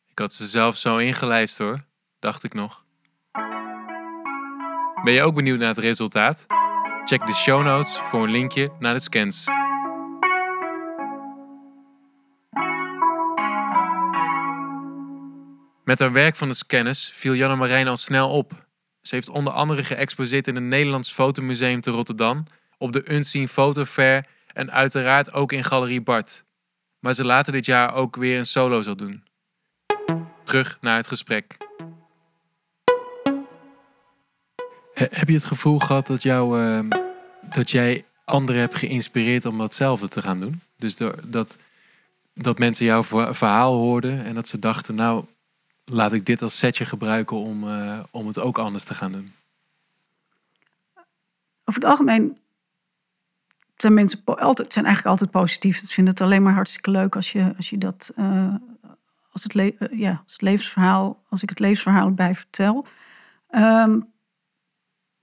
Ik 0.07 0.19
had 0.19 0.33
ze 0.33 0.47
zelf 0.47 0.77
zo 0.77 0.97
ingelijst 0.97 1.57
hoor, 1.57 1.85
dacht 2.19 2.43
ik 2.43 2.53
nog. 2.53 2.85
Ben 5.03 5.13
je 5.13 5.21
ook 5.21 5.35
benieuwd 5.35 5.59
naar 5.59 5.67
het 5.67 5.77
resultaat? 5.77 6.45
Check 7.05 7.27
de 7.27 7.33
show 7.33 7.63
notes 7.63 7.97
voor 7.97 8.23
een 8.23 8.31
linkje 8.31 8.71
naar 8.79 8.93
de 8.93 8.99
scans. 8.99 9.45
Met 15.83 15.99
haar 15.99 16.11
werk 16.11 16.35
van 16.35 16.47
de 16.47 16.53
scanners 16.53 17.09
viel 17.09 17.33
Janne 17.33 17.55
Marijn 17.55 17.87
al 17.87 17.97
snel 17.97 18.29
op. 18.29 18.51
Ze 19.01 19.15
heeft 19.15 19.29
onder 19.29 19.53
andere 19.53 19.83
geëxposeerd 19.83 20.47
in 20.47 20.55
het 20.55 20.63
Nederlands 20.63 21.11
Fotomuseum 21.11 21.81
te 21.81 21.91
Rotterdam, 21.91 22.43
op 22.77 22.91
de 22.91 23.11
Unseen 23.11 23.47
Photo 23.47 23.85
Fair 23.85 24.25
en 24.53 24.71
uiteraard 24.71 25.33
ook 25.33 25.51
in 25.51 25.63
Galerie 25.63 26.01
Bart. 26.01 26.43
Maar 26.99 27.13
ze 27.13 27.25
later 27.25 27.53
dit 27.53 27.65
jaar 27.65 27.93
ook 27.93 28.15
weer 28.15 28.37
een 28.37 28.45
solo 28.45 28.81
zal 28.81 28.95
doen. 28.95 29.23
Terug 30.43 30.77
naar 30.81 30.97
het 30.97 31.07
gesprek. 31.07 31.68
Heb 35.07 35.27
je 35.27 35.33
het 35.33 35.45
gevoel 35.45 35.79
gehad 35.79 36.07
dat, 36.07 36.23
jou, 36.23 36.61
uh, 36.61 36.79
dat 37.41 37.71
jij 37.71 38.05
anderen 38.25 38.61
hebt 38.61 38.75
geïnspireerd 38.75 39.45
om 39.45 39.57
datzelfde 39.57 40.07
te 40.07 40.21
gaan 40.21 40.39
doen? 40.39 40.61
Dus 40.75 40.95
dat, 41.23 41.57
dat 42.33 42.59
mensen 42.59 42.85
jouw 42.85 43.03
verhaal 43.33 43.73
hoorden 43.73 44.23
en 44.23 44.35
dat 44.35 44.47
ze 44.47 44.59
dachten, 44.59 44.95
nou, 44.95 45.25
laat 45.85 46.13
ik 46.13 46.25
dit 46.25 46.41
als 46.41 46.57
setje 46.57 46.85
gebruiken 46.85 47.37
om, 47.37 47.63
uh, 47.63 47.99
om 48.11 48.27
het 48.27 48.39
ook 48.39 48.57
anders 48.57 48.83
te 48.83 48.93
gaan 48.93 49.11
doen? 49.11 49.31
Over 51.65 51.81
het 51.81 51.89
algemeen 51.89 52.37
zijn 53.77 53.93
mensen 53.93 54.21
altijd, 54.25 54.73
zijn 54.73 54.85
eigenlijk 54.85 55.15
altijd 55.19 55.41
positief. 55.43 55.81
Ik 55.81 55.89
vind 55.89 56.07
het 56.07 56.21
alleen 56.21 56.43
maar 56.43 56.53
hartstikke 56.53 56.91
leuk 56.91 57.15
als 57.15 57.31
je, 57.31 57.53
als 57.57 57.69
je 57.69 57.77
dat, 57.77 58.11
uh, 58.17 58.55
als 59.31 59.43
het, 59.43 59.53
ja, 59.91 60.23
het 60.25 60.41
levensverhaal, 60.41 61.23
als 61.29 61.43
ik 61.43 61.49
het 61.49 61.59
levensverhaal 61.59 62.11
bij 62.11 62.35
vertel. 62.35 62.85
Um, 63.51 64.07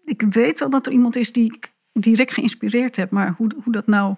ik 0.06 0.22
weet 0.22 0.58
wel 0.58 0.70
dat 0.70 0.86
er 0.86 0.92
iemand 0.92 1.16
is 1.16 1.32
die 1.32 1.44
ik 1.54 1.72
direct 1.92 2.32
geïnspireerd 2.32 2.96
heb. 2.96 3.10
Maar 3.10 3.34
hoe, 3.36 3.50
hoe 3.64 3.72
dat 3.72 3.86
nou 3.86 4.14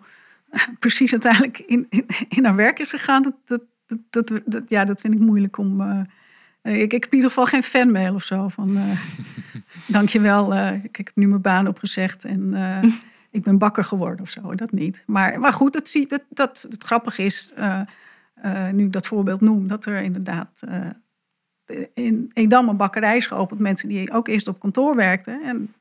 precies 0.78 1.12
uiteindelijk 1.12 1.58
in, 1.58 1.86
in, 1.90 2.06
in 2.28 2.44
haar 2.44 2.56
werk 2.56 2.78
is 2.78 2.88
gegaan, 2.88 3.22
dat, 3.22 3.34
dat, 3.44 3.62
dat, 4.10 4.40
dat, 4.44 4.62
ja, 4.70 4.84
dat 4.84 5.00
vind 5.00 5.14
ik 5.14 5.20
moeilijk 5.20 5.58
om. 5.58 5.80
Uh, 5.80 6.00
ik, 6.62 6.92
ik 6.92 7.02
heb 7.02 7.04
in 7.04 7.16
ieder 7.16 7.30
geval 7.30 7.46
geen 7.46 7.62
fanmail 7.62 8.14
of 8.14 8.24
zo 8.24 8.48
van. 8.48 8.70
Uh, 8.70 9.00
dankjewel, 9.96 10.54
uh, 10.54 10.74
ik, 10.74 10.98
ik 10.98 11.06
heb 11.06 11.16
nu 11.16 11.28
mijn 11.28 11.40
baan 11.40 11.68
opgezegd 11.68 12.24
en 12.24 12.54
ik 13.30 13.42
ben 13.42 13.58
bakker 13.58 13.84
geworden 13.84 14.20
of 14.20 14.30
zo. 14.30 14.54
Dat 14.54 14.72
niet. 14.72 15.02
Maar, 15.06 15.40
maar 15.40 15.52
goed, 15.52 15.74
het, 15.74 15.88
zie, 15.88 16.06
dat, 16.06 16.24
dat, 16.28 16.66
het 16.70 16.84
grappige 16.84 17.22
is, 17.22 17.52
nu 18.72 18.84
ik 18.84 18.92
dat 18.92 19.06
voorbeeld 19.06 19.40
noem, 19.40 19.66
dat 19.66 19.86
er 19.86 20.02
inderdaad 20.02 20.62
in 21.94 22.30
Edam 22.34 22.68
een 22.68 22.76
bakkerij 22.76 23.16
is 23.16 23.26
geopend. 23.26 23.60
Mensen 23.60 23.88
die 23.88 24.12
ook 24.12 24.28
eerst 24.28 24.48
op 24.48 24.60
kantoor 24.60 24.94
werkten. 24.94 25.42
En 25.42 25.74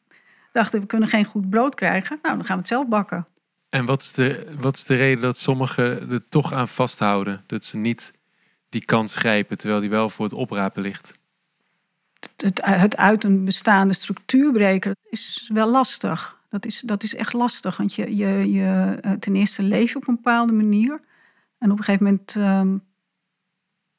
dachten, 0.58 0.80
we 0.80 0.86
kunnen 0.86 1.10
geen 1.10 1.26
goed 1.26 1.50
brood 1.50 1.76
krijgen. 1.76 2.20
Nou, 2.22 2.36
dan 2.36 2.46
gaan 2.46 2.56
we 2.56 2.62
het 2.62 2.72
zelf 2.72 2.88
bakken. 2.88 3.28
En 3.70 3.86
wat 3.86 4.02
is 4.02 4.14
de, 4.14 4.56
wat 4.60 4.76
is 4.76 4.84
de 4.84 4.96
reden 4.96 5.22
dat 5.22 5.38
sommigen 5.38 6.12
er 6.12 6.28
toch 6.30 6.54
aan 6.54 6.68
vasthouden? 6.68 7.44
Dat 7.46 7.66
ze 7.66 7.78
niet 7.78 8.14
die 8.70 8.86
kans 8.86 9.16
grijpen, 9.16 9.58
terwijl 9.58 9.80
die 9.80 9.90
wel 9.90 10.10
voor 10.10 10.26
het 10.26 10.34
oprapen 10.34 10.82
ligt? 10.82 11.14
Het, 12.38 12.66
het 12.66 12.98
uit 12.98 13.24
een 13.24 13.46
bestaande 13.46 13.94
structuur 13.94 14.52
breken 14.52 14.96
is 15.10 15.50
wel 15.54 15.70
lastig. 15.70 16.38
Dat 16.50 16.66
is, 16.66 16.80
dat 16.80 17.04
is 17.04 17.16
echt 17.16 17.34
lastig, 17.34 17.78
want 17.78 17.94
je, 17.94 18.16
je, 18.16 18.52
je, 18.52 18.98
eh, 19.02 19.12
ten 19.12 19.36
eerste 19.36 19.64
leef 19.64 19.92
je 19.92 19.98
op 19.98 20.08
een 20.08 20.16
bepaalde 20.16 20.54
manier. 20.54 21.02
En 21.58 21.72
op 21.72 21.78
een 21.78 21.84
gegeven 21.84 22.06
moment 22.06 22.36
ehm, 22.36 22.78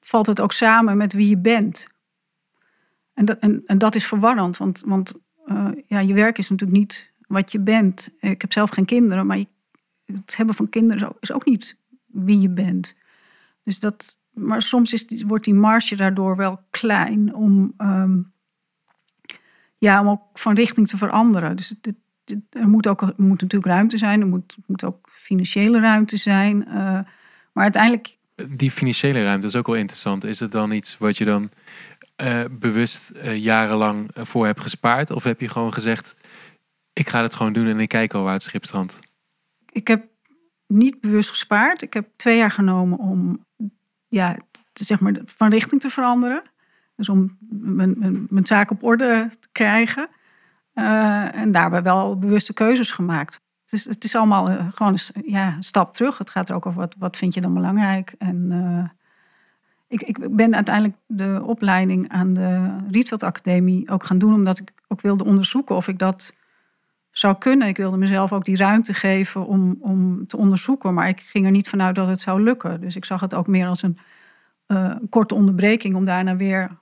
valt 0.00 0.26
het 0.26 0.40
ook 0.40 0.52
samen 0.52 0.96
met 0.96 1.12
wie 1.12 1.28
je 1.28 1.38
bent. 1.38 1.86
En 3.14 3.24
dat, 3.24 3.38
en, 3.38 3.62
en 3.66 3.78
dat 3.78 3.94
is 3.94 4.06
verwarrend, 4.06 4.56
want, 4.56 4.82
want 4.86 5.14
uh, 5.50 5.68
ja, 5.86 5.98
je 5.98 6.14
werk 6.14 6.38
is 6.38 6.50
natuurlijk 6.50 6.78
niet 6.78 7.10
wat 7.26 7.52
je 7.52 7.60
bent. 7.60 8.10
Ik 8.20 8.40
heb 8.40 8.52
zelf 8.52 8.70
geen 8.70 8.84
kinderen, 8.84 9.26
maar 9.26 9.44
het 10.04 10.36
hebben 10.36 10.54
van 10.54 10.68
kinderen 10.68 11.12
is 11.20 11.32
ook 11.32 11.44
niet 11.44 11.78
wie 12.06 12.40
je 12.40 12.48
bent. 12.48 12.96
Dus 13.62 13.80
dat, 13.80 14.18
maar 14.32 14.62
soms 14.62 14.92
is, 14.92 15.22
wordt 15.22 15.44
die 15.44 15.54
marge 15.54 15.96
daardoor 15.96 16.36
wel 16.36 16.60
klein 16.70 17.34
om, 17.34 17.74
um, 17.78 18.32
ja, 19.78 20.00
om 20.00 20.08
ook 20.08 20.38
van 20.38 20.54
richting 20.54 20.88
te 20.88 20.96
veranderen. 20.96 21.56
Dus 21.56 21.68
het, 21.68 21.94
er 22.50 22.68
moet 22.68 22.86
ook 22.86 23.00
moet 23.16 23.40
natuurlijk 23.40 23.72
ruimte 23.72 23.98
zijn, 23.98 24.20
er 24.20 24.26
moet, 24.26 24.56
moet 24.66 24.84
ook 24.84 25.08
financiële 25.10 25.80
ruimte 25.80 26.16
zijn. 26.16 26.64
Uh, 26.68 26.74
maar 27.52 27.64
uiteindelijk 27.64 28.16
die 28.46 28.70
financiële 28.70 29.22
ruimte 29.22 29.46
is 29.46 29.56
ook 29.56 29.66
wel 29.66 29.76
interessant. 29.76 30.24
Is 30.24 30.40
het 30.40 30.52
dan 30.52 30.72
iets 30.72 30.98
wat 30.98 31.16
je 31.16 31.24
dan 31.24 31.50
uh, 32.22 32.44
bewust 32.50 33.12
uh, 33.14 33.36
jarenlang 33.36 34.10
voor 34.14 34.46
hebt 34.46 34.60
gespaard? 34.60 35.10
Of 35.10 35.24
heb 35.24 35.40
je 35.40 35.48
gewoon 35.48 35.72
gezegd, 35.72 36.16
ik 36.92 37.08
ga 37.08 37.22
het 37.22 37.34
gewoon 37.34 37.52
doen 37.52 37.66
en 37.66 37.80
ik 37.80 37.88
kijk 37.88 38.14
al 38.14 38.22
waar 38.22 38.32
het 38.32 38.42
schip 38.42 38.64
strandt? 38.64 38.98
Ik 39.72 39.88
heb 39.88 40.06
niet 40.66 41.00
bewust 41.00 41.28
gespaard. 41.28 41.82
Ik 41.82 41.94
heb 41.94 42.08
twee 42.16 42.36
jaar 42.36 42.50
genomen 42.50 42.98
om 42.98 43.46
ja, 44.08 44.36
zeg 44.72 45.00
maar, 45.00 45.14
van 45.24 45.50
richting 45.50 45.80
te 45.80 45.90
veranderen. 45.90 46.42
Dus 46.96 47.08
om 47.08 47.38
mijn, 47.48 48.26
mijn, 48.30 48.46
zaak 48.46 48.70
op 48.70 48.82
orde 48.82 49.30
te 49.40 49.48
krijgen. 49.52 50.08
Uh, 50.74 51.34
en 51.34 51.50
daarbij 51.50 51.82
wel 51.82 52.18
bewuste 52.18 52.52
keuzes 52.52 52.90
gemaakt. 52.90 53.40
Het 53.62 53.72
is, 53.72 53.84
het 53.84 54.04
is 54.04 54.16
allemaal 54.16 54.70
gewoon 54.74 54.92
een, 54.92 55.22
ja, 55.30 55.56
stap 55.60 55.92
terug. 55.92 56.18
Het 56.18 56.30
gaat 56.30 56.48
er 56.48 56.54
ook 56.54 56.66
over 56.66 56.80
wat, 56.80 56.94
wat 56.98 57.16
vind 57.16 57.34
je 57.34 57.40
dan 57.40 57.54
belangrijk. 57.54 58.14
En 58.18 58.50
ik, 59.88 60.02
ik 60.02 60.36
ben 60.36 60.54
uiteindelijk 60.54 60.96
de 61.06 61.42
opleiding 61.44 62.08
aan 62.08 62.34
de 62.34 62.76
Rietveld 62.90 63.22
Academie 63.22 63.90
ook 63.90 64.04
gaan 64.04 64.18
doen, 64.18 64.34
omdat 64.34 64.58
ik 64.58 64.72
ook 64.88 65.00
wilde 65.00 65.24
onderzoeken 65.24 65.76
of 65.76 65.88
ik 65.88 65.98
dat 65.98 66.36
zou 67.10 67.38
kunnen. 67.38 67.68
Ik 67.68 67.76
wilde 67.76 67.96
mezelf 67.96 68.32
ook 68.32 68.44
die 68.44 68.56
ruimte 68.56 68.94
geven 68.94 69.46
om, 69.46 69.76
om 69.80 70.26
te 70.26 70.36
onderzoeken, 70.36 70.94
maar 70.94 71.08
ik 71.08 71.20
ging 71.20 71.44
er 71.44 71.50
niet 71.50 71.68
vanuit 71.68 71.94
dat 71.94 72.08
het 72.08 72.20
zou 72.20 72.42
lukken. 72.42 72.80
Dus 72.80 72.96
ik 72.96 73.04
zag 73.04 73.20
het 73.20 73.34
ook 73.34 73.46
meer 73.46 73.66
als 73.66 73.82
een 73.82 73.98
uh, 74.66 74.94
korte 75.10 75.34
onderbreking 75.34 75.96
om 75.96 76.04
daarna 76.04 76.36
weer 76.36 76.78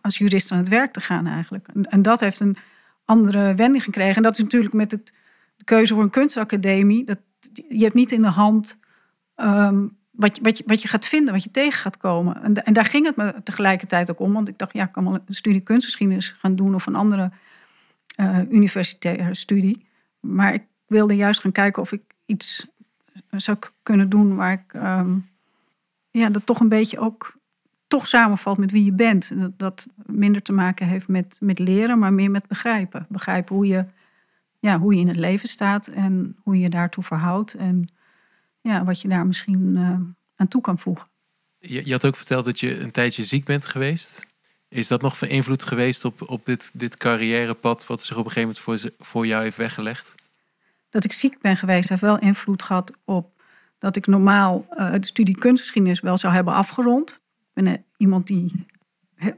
als 0.00 0.18
jurist 0.18 0.52
aan 0.52 0.58
het 0.58 0.68
werk 0.68 0.92
te 0.92 1.00
gaan 1.00 1.26
eigenlijk. 1.26 1.68
En, 1.74 1.84
en 1.84 2.02
dat 2.02 2.20
heeft 2.20 2.40
een 2.40 2.56
andere 3.04 3.54
wending 3.54 3.84
gekregen. 3.84 4.16
En 4.16 4.22
dat 4.22 4.36
is 4.36 4.42
natuurlijk 4.42 4.74
met 4.74 4.90
het 4.90 5.14
de 5.56 5.64
keuze 5.64 5.94
voor 5.94 6.02
een 6.02 6.10
kunstacademie, 6.10 7.04
dat, 7.04 7.18
je 7.68 7.82
hebt 7.82 7.94
niet 7.94 8.12
in 8.12 8.22
de 8.22 8.28
hand 8.28 8.78
um, 9.36 9.96
wat, 10.16 10.38
wat, 10.42 10.62
wat 10.66 10.82
je 10.82 10.88
gaat 10.88 11.06
vinden, 11.06 11.32
wat 11.32 11.42
je 11.42 11.50
tegen 11.50 11.80
gaat 11.80 11.96
komen. 11.96 12.42
En, 12.42 12.64
en, 12.64 12.72
daar 12.72 12.84
ging 12.84 13.06
het 13.06 13.16
me 13.16 13.34
tegelijkertijd 13.44 14.10
ook 14.10 14.20
om, 14.20 14.32
want 14.32 14.48
ik 14.48 14.58
dacht, 14.58 14.72
ja, 14.72 14.84
ik 14.84 14.92
kan 14.92 15.04
wel 15.04 15.18
een 15.26 15.34
studie 15.34 15.60
kunstgeschiedenis 15.60 16.34
gaan 16.38 16.56
doen 16.56 16.74
of 16.74 16.86
een 16.86 16.94
andere 16.94 17.30
uh, 18.20 18.38
universitaire 18.50 19.34
studie. 19.34 19.86
Maar 20.20 20.54
ik 20.54 20.62
wilde 20.86 21.14
juist 21.14 21.40
gaan 21.40 21.52
kijken 21.52 21.82
of 21.82 21.92
ik 21.92 22.02
iets 22.26 22.66
zou 23.30 23.56
kunnen 23.82 24.08
doen 24.08 24.36
waar 24.36 24.52
ik, 24.52 24.74
um, 24.74 25.28
ja, 26.10 26.28
dat 26.28 26.46
toch 26.46 26.60
een 26.60 26.68
beetje 26.68 26.98
ook 26.98 27.34
toch 27.86 28.08
samenvalt 28.08 28.58
met 28.58 28.70
wie 28.70 28.84
je 28.84 28.92
bent. 28.92 29.40
Dat, 29.40 29.58
dat 29.58 29.88
minder 30.06 30.42
te 30.42 30.52
maken 30.52 30.86
heeft 30.86 31.08
met, 31.08 31.38
met 31.40 31.58
leren, 31.58 31.98
maar 31.98 32.12
meer 32.12 32.30
met 32.30 32.46
begrijpen. 32.46 33.06
Begrijpen 33.08 33.54
hoe 33.54 33.66
je 33.66 33.84
ja, 34.58 34.78
hoe 34.78 34.94
je 34.94 35.00
in 35.00 35.08
het 35.08 35.16
leven 35.16 35.48
staat 35.48 35.86
en 35.86 36.36
hoe 36.42 36.58
je 36.58 36.70
daartoe 36.70 37.04
verhoudt. 37.04 37.54
En 37.54 37.88
ja, 38.66 38.84
wat 38.84 39.00
je 39.00 39.08
daar 39.08 39.26
misschien 39.26 39.76
uh, 39.76 39.98
aan 40.36 40.48
toe 40.48 40.60
kan 40.60 40.78
voegen. 40.78 41.08
Je, 41.58 41.86
je, 41.86 41.92
had 41.92 42.06
ook 42.06 42.16
verteld 42.16 42.44
dat 42.44 42.60
je 42.60 42.80
een 42.80 42.90
tijdje 42.90 43.24
ziek 43.24 43.44
bent 43.44 43.64
geweest. 43.64 44.26
Is 44.68 44.88
dat 44.88 45.02
nog 45.02 45.18
van 45.18 45.28
invloed 45.28 45.62
geweest 45.62 46.04
op, 46.04 46.30
op 46.30 46.46
dit, 46.46 46.70
dit 46.74 46.96
carrièrepad 46.96 47.86
wat 47.86 48.02
zich 48.02 48.16
op 48.16 48.24
een 48.24 48.30
gegeven 48.30 48.62
moment 48.64 48.82
voor, 48.82 49.06
voor 49.06 49.26
jou 49.26 49.42
heeft 49.42 49.56
weggelegd? 49.56 50.14
Dat 50.90 51.04
ik 51.04 51.12
ziek 51.12 51.40
ben 51.40 51.56
geweest 51.56 51.88
heeft 51.88 52.00
wel 52.00 52.18
invloed 52.18 52.62
gehad 52.62 52.92
op 53.04 53.34
dat 53.78 53.96
ik 53.96 54.06
normaal 54.06 54.66
uh, 54.70 54.92
de 54.92 55.06
studie 55.06 55.38
kunstgeschiedenis 55.38 56.00
wel 56.00 56.16
zou 56.16 56.34
hebben 56.34 56.54
afgerond. 56.54 57.10
Ik 57.54 57.62
ben 57.62 57.84
iemand 57.96 58.26
die 58.26 58.66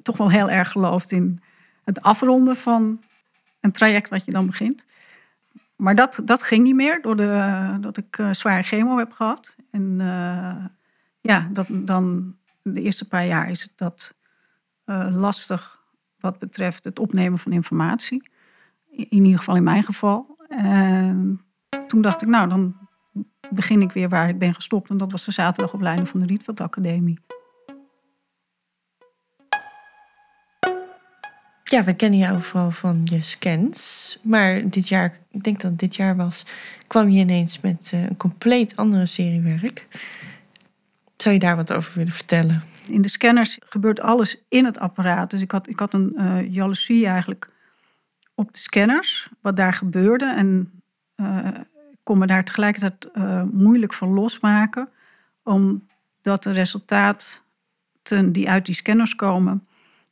toch 0.03 0.17
wel 0.17 0.31
heel 0.31 0.51
erg 0.51 0.73
gelooft 0.73 1.13
in 1.13 1.43
het 1.85 2.03
afronden 2.03 2.57
van 2.57 3.03
een 3.61 3.73
traject 3.73 4.09
wat 4.09 4.25
je 4.25 4.33
dan 4.33 4.47
begint 4.47 4.85
maar 5.79 5.95
dat, 5.95 6.21
dat 6.25 6.43
ging 6.43 6.65
niet 6.65 6.75
meer 6.75 7.03
doordat 7.03 7.97
ik 7.97 8.19
uh, 8.19 8.33
zware 8.33 8.63
chemo 8.63 8.99
heb 8.99 9.13
gehad. 9.13 9.57
En 9.71 9.83
uh, 10.01 10.65
ja, 11.21 11.49
dat, 11.53 11.67
dan 11.71 12.37
de 12.63 12.83
eerste 12.83 13.09
paar 13.09 13.27
jaar 13.27 13.51
is 13.51 13.73
dat 13.77 14.15
uh, 14.87 15.09
lastig 15.17 15.83
wat 16.21 16.39
betreft 16.39 16.85
het 16.85 16.99
opnemen 16.99 17.39
van 17.39 17.53
informatie. 17.53 18.31
In 18.91 19.25
ieder 19.25 19.39
geval 19.39 19.57
in 19.57 19.63
mijn 19.63 19.83
geval. 19.83 20.37
En 20.49 21.41
toen 21.87 22.01
dacht 22.01 22.23
ik, 22.23 22.29
nou, 22.29 22.49
dan 22.49 22.77
begin 23.51 23.83
ik 23.83 23.93
weer 23.93 24.09
waar 24.09 24.29
ik 24.29 24.39
ben 24.39 24.55
gestopt. 24.55 24.91
En 24.91 24.97
dat 24.97 25.13
was 25.13 25.25
de 25.25 25.33
zaterdagopleiding 25.33 26.09
van 26.09 26.21
de 26.21 26.27
Rietveld 26.27 26.61
Academie. 26.61 27.19
Ja, 31.71 31.85
we 31.85 31.95
kennen 31.95 32.19
jou 32.19 32.41
vooral 32.41 32.71
van 32.71 33.01
je 33.05 33.23
scans. 33.23 34.19
Maar 34.23 34.71
dit 34.71 34.89
jaar, 34.89 35.19
ik 35.31 35.43
denk 35.43 35.61
dat 35.61 35.71
het 35.71 35.81
dit 35.81 35.97
jaar 35.97 36.17
was, 36.17 36.47
kwam 36.87 37.09
je 37.09 37.21
ineens 37.21 37.61
met 37.61 37.91
eh, 37.95 38.09
een 38.09 38.17
compleet 38.17 38.77
andere 38.77 39.07
serie 39.07 39.41
werk. 39.41 39.87
Zou 41.17 41.35
je 41.35 41.41
daar 41.41 41.57
wat 41.57 41.73
over 41.73 41.93
willen 41.95 42.13
vertellen? 42.13 42.63
In 42.87 43.03
de 43.03 43.09
scanners 43.09 43.59
gebeurt 43.61 44.01
alles 44.01 44.43
in 44.49 44.65
het 44.65 44.79
apparaat. 44.79 45.31
Dus 45.31 45.41
ik 45.41 45.51
had, 45.51 45.69
ik 45.69 45.79
had 45.79 45.95
een 45.95 46.15
uh, 46.17 46.53
jaloezie 46.55 47.07
eigenlijk 47.07 47.51
op 48.35 48.53
de 48.53 48.59
scanners, 48.59 49.29
wat 49.41 49.57
daar 49.57 49.73
gebeurde. 49.73 50.35
En 50.35 50.81
uh, 51.17 51.49
kon 52.03 52.19
me 52.19 52.27
daar 52.27 52.45
tegelijkertijd 52.45 53.09
moeilijk 53.53 53.95
van 53.95 54.09
losmaken, 54.09 54.89
omdat 55.43 56.43
de 56.43 56.51
resultaten 56.53 57.43
die 58.33 58.51
uit 58.51 58.67
die 58.67 58.75
scanners 58.75 59.15
komen, 59.15 59.68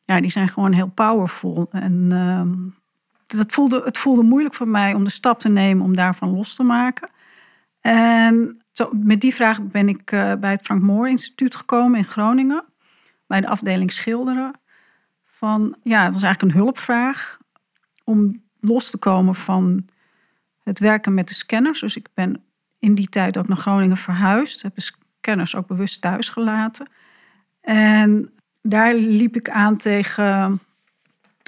ja, 0.06 0.20
die 0.20 0.30
zijn 0.30 0.48
gewoon 0.48 0.72
heel 0.72 0.90
powerful. 0.90 1.68
En 1.70 2.10
uh, 2.12 2.42
dat 3.26 3.52
voelde, 3.52 3.82
het 3.84 3.98
voelde 3.98 4.22
moeilijk 4.22 4.54
voor 4.54 4.68
mij 4.68 4.94
om 4.94 5.04
de 5.04 5.10
stap 5.10 5.38
te 5.38 5.48
nemen 5.48 5.84
om 5.84 5.96
daarvan 5.96 6.34
los 6.34 6.54
te 6.54 6.62
maken. 6.62 7.10
En 7.80 8.64
zo, 8.72 8.90
met 8.92 9.20
die 9.20 9.34
vraag 9.34 9.62
ben 9.62 9.88
ik 9.88 10.12
uh, 10.12 10.32
bij 10.34 10.50
het 10.50 10.62
Frank 10.62 10.82
Moore 10.82 11.10
Instituut 11.10 11.56
gekomen 11.56 11.98
in 11.98 12.04
Groningen. 12.04 12.64
Bij 13.26 13.40
de 13.40 13.48
afdeling 13.48 13.92
schilderen. 13.92 14.60
Van, 15.24 15.76
ja, 15.82 16.04
het 16.04 16.12
was 16.12 16.22
eigenlijk 16.22 16.54
een 16.54 16.60
hulpvraag 16.60 17.38
om 18.04 18.42
los 18.60 18.90
te 18.90 18.98
komen 18.98 19.34
van 19.34 19.88
het 20.62 20.78
werken 20.78 21.14
met 21.14 21.28
de 21.28 21.34
scanners. 21.34 21.80
Dus 21.80 21.96
ik 21.96 22.08
ben 22.14 22.44
in 22.78 22.94
die 22.94 23.08
tijd 23.08 23.38
ook 23.38 23.48
naar 23.48 23.56
Groningen 23.56 23.96
verhuisd. 23.96 24.62
Heb 24.62 24.74
de 24.74 24.92
scanners 25.20 25.54
ook 25.54 25.66
bewust 25.66 26.00
thuis 26.00 26.28
gelaten. 26.28 26.88
En 27.60 28.35
daar 28.68 28.94
liep 28.94 29.36
ik 29.36 29.50
aan 29.50 29.76
tegen, 29.76 30.60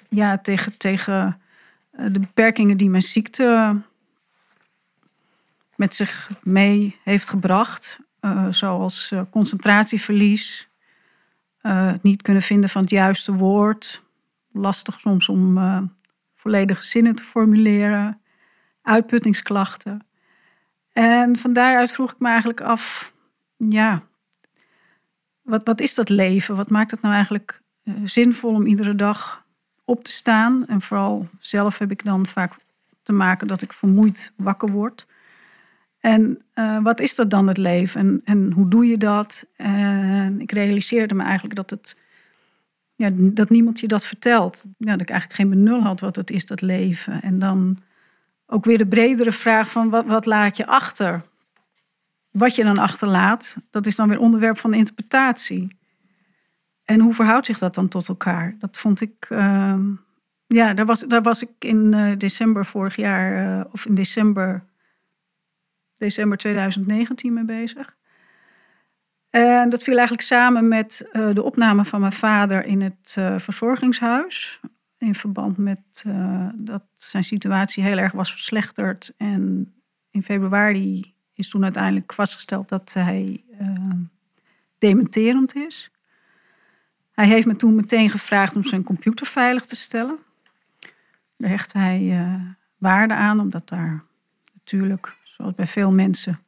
ja, 0.09 0.38
tegen, 0.38 0.78
tegen 0.78 1.40
eh, 1.90 2.07
de 2.12 2.20
beperkingen 2.20 2.76
die 2.76 2.90
mijn 2.90 3.02
ziekte 3.02 3.76
met 5.76 5.94
zich 5.94 6.31
mee 6.42 6.98
heeft 7.02 7.28
gebracht. 7.28 7.98
Uh, 8.20 8.46
zoals 8.50 9.11
uh, 9.12 9.20
concentratieverlies, 9.31 10.68
het 11.61 12.02
niet 12.02 12.22
kunnen 12.22 12.42
vinden 12.42 12.70
van 12.70 12.83
het 12.83 12.90
juiste 12.90 13.33
woord, 13.33 14.02
lastig 14.52 15.00
soms 15.00 15.28
om 15.28 15.59
volledige 16.37 16.85
zinnen 16.85 17.14
te 17.14 17.22
formuleren, 17.22 18.20
uitputtingsklachten. 18.83 20.07
En 20.92 21.37
van 21.37 21.52
daaruit 21.52 21.92
vroeg 21.92 22.12
ik 22.12 22.18
me 22.18 22.28
eigenlijk 22.28 22.61
af, 22.61 23.12
ja, 23.57 24.02
wat, 25.48 25.61
wat 25.64 25.80
is 25.80 25.94
dat 25.94 26.08
leven? 26.08 26.56
Wat 26.56 26.70
maakt 26.70 26.90
het 26.90 27.00
nou 27.00 27.14
eigenlijk 27.14 27.62
eh, 27.82 27.94
zinvol 28.04 28.54
om 28.54 28.66
iedere 28.66 28.94
dag 28.94 29.44
op 29.84 30.04
te 30.04 30.11
staan? 30.11 30.66
En 30.66 30.80
vooral 30.80 31.28
zelf 31.38 31.78
heb 31.78 31.90
ik 31.90 32.04
dan 32.04 32.26
vaak 32.26 32.52
te 33.02 33.12
maken 33.12 33.46
dat 33.46 33.62
ik 33.62 33.72
vermoeid 33.72 34.32
wakker 34.37 34.70
word. 34.70 35.06
En 36.00 36.42
uh, 36.54 36.78
wat 36.82 37.00
is 37.00 37.14
dat 37.14 37.30
dan 37.30 37.48
het 37.48 37.56
leven? 37.56 38.00
En, 38.00 38.20
en 38.24 38.52
hoe 38.52 38.68
doe 38.68 38.87
je 38.87 38.98
dat? 38.98 39.46
En 39.56 40.40
ik 40.40 40.52
realiseerde 40.52 41.14
me 41.14 41.22
eigenlijk 41.22 41.54
dat 41.54 41.70
het 41.70 41.96
ja, 42.94 43.11
dat 43.14 43.50
niemand 43.50 43.80
je 43.80 43.87
dat 43.87 44.06
vertelt. 44.06 44.64
Ja, 44.78 44.92
dat 44.92 45.00
ik 45.00 45.11
eigenlijk 45.11 45.40
geen 45.40 45.48
benul 45.48 45.82
had 45.82 46.00
wat 46.00 46.16
het 46.16 46.30
is, 46.30 46.46
dat 46.46 46.61
leven. 46.61 47.22
En 47.22 47.38
dan 47.38 47.78
ook 48.46 48.64
weer 48.64 48.78
de 48.78 48.87
bredere 48.87 49.32
vraag 49.32 49.70
van 49.70 49.88
wat, 49.88 50.06
wat 50.06 50.26
laat 50.26 50.56
je 50.56 50.66
achter? 50.66 51.22
Wat 52.31 52.57
je 52.57 52.64
dan 52.64 52.79
achterlaat, 52.79 53.57
dat 53.71 53.87
is 53.87 53.97
dan 53.97 54.09
weer 54.09 54.19
onderwerp 54.19 54.59
van 54.59 54.75
interpretatie. 54.75 55.79
En 56.85 57.01
hoe 57.01 57.14
verhoudt 57.14 57.47
zich 57.47 57.59
dat 57.59 57.75
dan 57.75 57.88
tot 57.88 58.09
elkaar? 58.09 58.57
Dat 58.59 58.79
vond 58.79 59.01
ik. 59.01 59.31
Uh, 59.31 59.79
ja, 60.47 60.75
daar 60.75 60.87
was, 60.87 61.01
daar 61.01 61.23
was 61.23 61.43
ik 61.43 61.51
in 61.59 61.93
uh, 61.95 62.17
december 62.17 62.64
vorig 62.64 62.97
jaar, 62.97 63.59
uh, 63.59 63.64
of 63.73 63.87
in 63.87 63.95
december, 63.95 64.64
december 65.95 66.38
2019 66.38 67.33
mee 67.33 67.45
bezig. 67.45 67.97
En 69.31 69.69
dat 69.69 69.83
viel 69.83 69.97
eigenlijk 69.97 70.27
samen 70.27 70.69
met 70.69 71.09
uh, 71.12 71.35
de 71.35 71.43
opname 71.43 71.85
van 71.85 72.01
mijn 72.01 72.12
vader 72.12 72.64
in 72.64 72.81
het 72.81 73.17
verzorgingshuis. 73.37 74.61
In 74.99 75.14
verband 75.14 75.57
met 75.57 76.05
dat 76.55 76.83
zijn 76.97 77.25
situatie 77.25 77.83
heel 77.83 77.99
erg 77.99 78.12
was 78.12 78.31
verslechterd. 78.31 79.14
En 79.17 79.73
in 80.11 80.23
februari 80.23 81.14
is 81.38 81.48
toen 81.48 81.64
uiteindelijk 81.64 82.12
vastgesteld 82.12 82.68
dat 82.68 82.92
hij 82.92 83.44
dementerend 84.79 85.55
is. 85.55 85.90
Hij 87.12 87.27
heeft 87.27 87.46
me 87.46 87.57
toen 87.57 87.74
meteen 87.74 88.11
gevraagd 88.11 88.57
om 88.57 88.64
zijn 88.64 88.83
computer 88.83 89.27
veilig 89.27 89.64
te 89.64 89.77
stellen. 89.77 90.18
Daar 91.37 91.51
hechtte 91.51 91.79
hij 91.79 92.01
uh, 92.03 92.35
waarde 92.77 93.14
aan, 93.14 93.40
omdat 93.40 93.68
daar 93.68 94.05
natuurlijk, 94.55 95.16
zoals 95.22 95.55
bij 95.55 95.66
veel 95.66 95.90
mensen, 95.92 96.38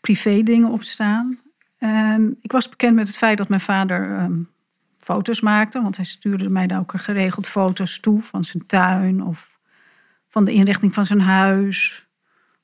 privé 0.00 0.42
dingen 0.42 0.70
op 0.70 0.82
staan. 0.82 1.38
En 1.78 2.38
ik 2.40 2.52
was 2.52 2.68
bekend 2.68 2.94
met 2.94 3.06
het 3.06 3.16
feit 3.16 3.38
dat 3.38 3.48
mijn 3.48 3.60
vader 3.60 4.22
um, 4.22 4.50
foto's 4.98 5.40
maakte, 5.40 5.82
want 5.82 5.96
hij 5.96 6.04
stuurde 6.04 6.48
mij 6.48 6.66
daar 6.66 6.78
ook 6.78 6.92
geregeld 6.96 7.48
foto's 7.48 8.00
toe 8.00 8.20
van 8.20 8.44
zijn 8.44 8.66
tuin 8.66 9.22
of 9.22 9.58
van 10.28 10.44
de 10.44 10.52
inrichting 10.52 10.94
van 10.94 11.04
zijn 11.04 11.20
huis 11.20 12.05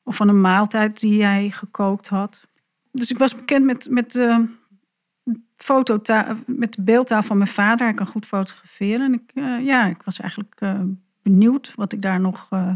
of 0.03 0.17
van 0.17 0.29
een 0.29 0.41
maaltijd 0.41 1.01
die 1.01 1.25
hij 1.25 1.51
gekookt 1.51 2.09
had. 2.09 2.47
Dus 2.93 3.11
ik 3.11 3.19
was 3.19 3.35
bekend 3.35 3.65
met, 3.65 3.91
met 3.91 4.17
fototaal, 5.63 6.37
met 6.47 6.73
de 6.73 6.83
beeldtaal 6.83 7.23
van 7.23 7.37
mijn 7.37 7.51
vader. 7.51 7.87
Hij 7.87 7.95
kan 7.95 8.07
goed 8.07 8.27
fotograferen. 8.27 9.01
En 9.01 9.13
ik, 9.13 9.31
uh, 9.35 9.65
ja, 9.65 9.87
ik 9.87 10.03
was 10.03 10.21
eigenlijk 10.21 10.61
uh, 10.61 10.81
benieuwd 11.23 11.73
wat 11.75 11.93
ik 11.93 12.03
daar 12.03 12.21
nog. 12.21 12.49
Uh, 12.51 12.75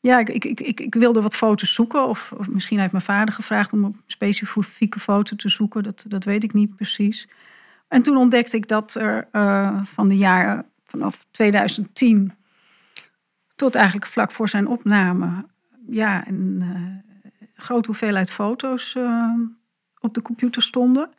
ja, 0.00 0.18
ik, 0.18 0.28
ik, 0.28 0.60
ik, 0.60 0.80
ik, 0.80 0.94
wilde 0.94 1.22
wat 1.22 1.36
foto's 1.36 1.74
zoeken. 1.74 2.08
Of, 2.08 2.32
of, 2.36 2.48
misschien 2.48 2.78
heeft 2.78 2.92
mijn 2.92 3.04
vader 3.04 3.34
gevraagd 3.34 3.72
om 3.72 3.84
een 3.84 4.00
specifieke 4.06 5.00
foto 5.00 5.36
te 5.36 5.48
zoeken. 5.48 5.82
Dat, 5.82 6.04
dat 6.08 6.24
weet 6.24 6.44
ik 6.44 6.52
niet 6.52 6.76
precies. 6.76 7.28
En 7.88 8.02
toen 8.02 8.16
ontdekte 8.16 8.56
ik 8.56 8.68
dat 8.68 8.94
er 8.94 9.28
van 9.84 10.08
de 10.08 10.16
jaren 10.16 10.66
vanaf 10.84 11.26
2010 11.30 12.32
tot 13.56 13.74
eigenlijk 13.74 14.06
vlak 14.06 14.30
voor 14.32 14.48
zijn 14.48 14.66
opname. 14.68 15.46
Ja, 15.88 16.26
een 16.28 16.64
grote 17.54 17.86
hoeveelheid 17.86 18.30
foto's 18.32 18.96
op 19.98 20.14
de 20.14 20.22
computer 20.22 20.62
stonden. 20.62 21.10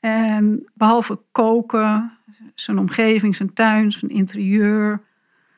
En 0.00 0.70
behalve 0.74 1.20
koken, 1.32 2.18
zijn 2.54 2.78
omgeving, 2.78 3.36
zijn 3.36 3.52
tuin, 3.52 3.92
zijn 3.92 4.10
interieur, 4.10 5.02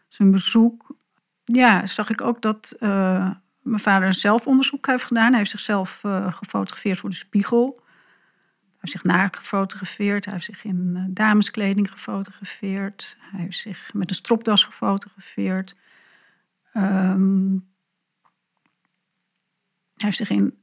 zijn 0.08 0.30
bezoek, 0.30 0.96
ja, 1.44 1.86
zag 1.86 2.10
ik 2.10 2.20
ook 2.20 2.42
dat 2.42 2.76
uh, 2.80 3.30
mijn 3.62 3.80
vader 3.80 4.08
een 4.08 4.14
zelfonderzoek 4.14 4.86
heeft 4.86 5.04
gedaan. 5.04 5.28
Hij 5.28 5.38
heeft 5.38 5.50
zichzelf 5.50 5.98
gefotografeerd 6.30 6.98
voor 6.98 7.10
de 7.10 7.16
spiegel. 7.16 7.80
Hij 8.62 8.90
heeft 8.90 8.92
zich 8.92 9.04
nagefotografeerd. 9.04 10.24
Hij 10.24 10.34
heeft 10.34 10.46
zich 10.46 10.64
in 10.64 11.10
dameskleding 11.10 11.90
gefotografeerd. 11.90 13.16
Hij 13.18 13.40
heeft 13.40 13.58
zich 13.58 13.90
met 13.94 14.10
een 14.10 14.16
stropdas 14.16 14.64
gefotografeerd. 14.64 15.76
Um, 16.74 17.70
heeft 20.02 20.16
zich 20.16 20.30
in 20.30 20.58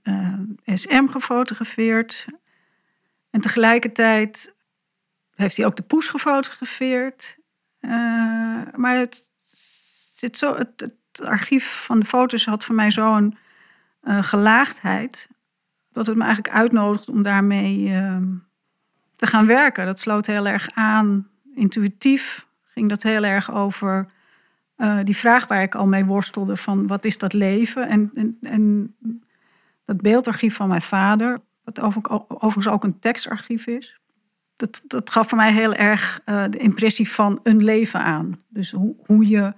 SM 0.65 1.07
gefotografeerd. 1.07 2.25
En 3.29 3.41
tegelijkertijd 3.41 4.53
heeft 5.35 5.57
hij 5.57 5.65
ook 5.65 5.75
de 5.75 5.83
poes 5.83 6.09
gefotografeerd. 6.09 7.37
Uh, 7.81 7.91
maar 8.75 8.95
het, 8.95 9.29
zit 10.13 10.37
zo, 10.37 10.55
het, 10.55 10.97
archief 11.23 11.83
van 11.85 11.99
de 11.99 12.05
foto's 12.05 12.45
had 12.45 12.65
voor 12.65 12.75
mij 12.75 12.91
zo'n 12.91 13.37
uh, 14.03 14.23
gelaagdheid. 14.23 15.29
Dat 15.91 16.07
het 16.07 16.15
me 16.15 16.23
eigenlijk 16.23 16.55
uitnodigt 16.55 17.09
om 17.09 17.23
daarmee 17.23 17.77
uh, 17.77 18.17
te 19.15 19.27
gaan 19.27 19.45
werken. 19.45 19.85
Dat 19.85 19.99
sloot 19.99 20.25
heel 20.25 20.47
erg 20.47 20.69
aan. 20.73 21.27
Intuïtief 21.55 22.47
ging 22.63 22.89
dat 22.89 23.03
heel 23.03 23.23
erg 23.23 23.51
over 23.51 24.07
eh, 24.79 24.99
die 25.03 25.15
vraag 25.15 25.47
waar 25.47 25.61
ik 25.61 25.75
al 25.75 25.87
mee 25.87 26.05
worstelde: 26.05 26.57
van 26.57 26.87
wat 26.87 27.05
is 27.05 27.17
dat 27.17 27.33
leven? 27.33 27.87
En, 27.89 28.11
en, 28.13 28.37
en 28.41 28.95
dat 29.89 30.01
beeldarchief 30.01 30.55
van 30.55 30.67
mijn 30.67 30.81
vader 30.81 31.39
wat 31.63 31.79
overigens 32.27 32.67
ook 32.67 32.83
een 32.83 32.99
tekstarchief 32.99 33.67
is. 33.67 33.99
Dat, 34.55 34.83
dat 34.87 35.09
gaf 35.09 35.29
voor 35.29 35.37
mij 35.37 35.53
heel 35.53 35.73
erg 35.73 36.21
uh, 36.25 36.43
de 36.49 36.57
impressie 36.57 37.09
van 37.09 37.39
een 37.43 37.63
leven 37.63 37.99
aan. 37.99 38.43
Dus 38.47 38.71
hoe, 38.71 38.95
hoe, 39.05 39.27
je, 39.27 39.53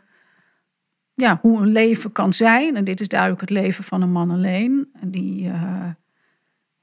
ja, 1.14 1.40
hoe 1.42 1.62
een 1.62 1.72
leven 1.72 2.12
kan 2.12 2.34
zijn. 2.34 2.76
En 2.76 2.84
dit 2.84 3.00
is 3.00 3.08
duidelijk 3.08 3.42
het 3.42 3.50
leven 3.50 3.84
van 3.84 4.02
een 4.02 4.12
man 4.12 4.32
alleen. 4.32 4.90
En 5.02 5.12
die 5.12 5.48
uh, 5.48 5.90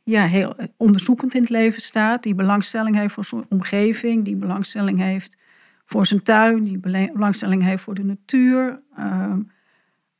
ja, 0.03 0.27
heel 0.27 0.55
onderzoekend 0.77 1.35
in 1.35 1.41
het 1.41 1.51
leven 1.51 1.83
staat. 1.83 2.23
Die 2.23 2.35
belangstelling 2.35 2.97
heeft 2.97 3.15
voor 3.15 3.25
zijn 3.25 3.47
omgeving. 3.49 4.25
Die 4.25 4.37
belangstelling 4.37 4.99
heeft 4.99 5.37
voor 5.85 6.07
zijn 6.07 6.23
tuin. 6.23 6.65
Die 6.65 6.79
belangstelling 7.13 7.63
heeft 7.63 7.83
voor 7.83 7.95
de 7.95 8.05
natuur. 8.05 8.81
Uh, 8.99 9.35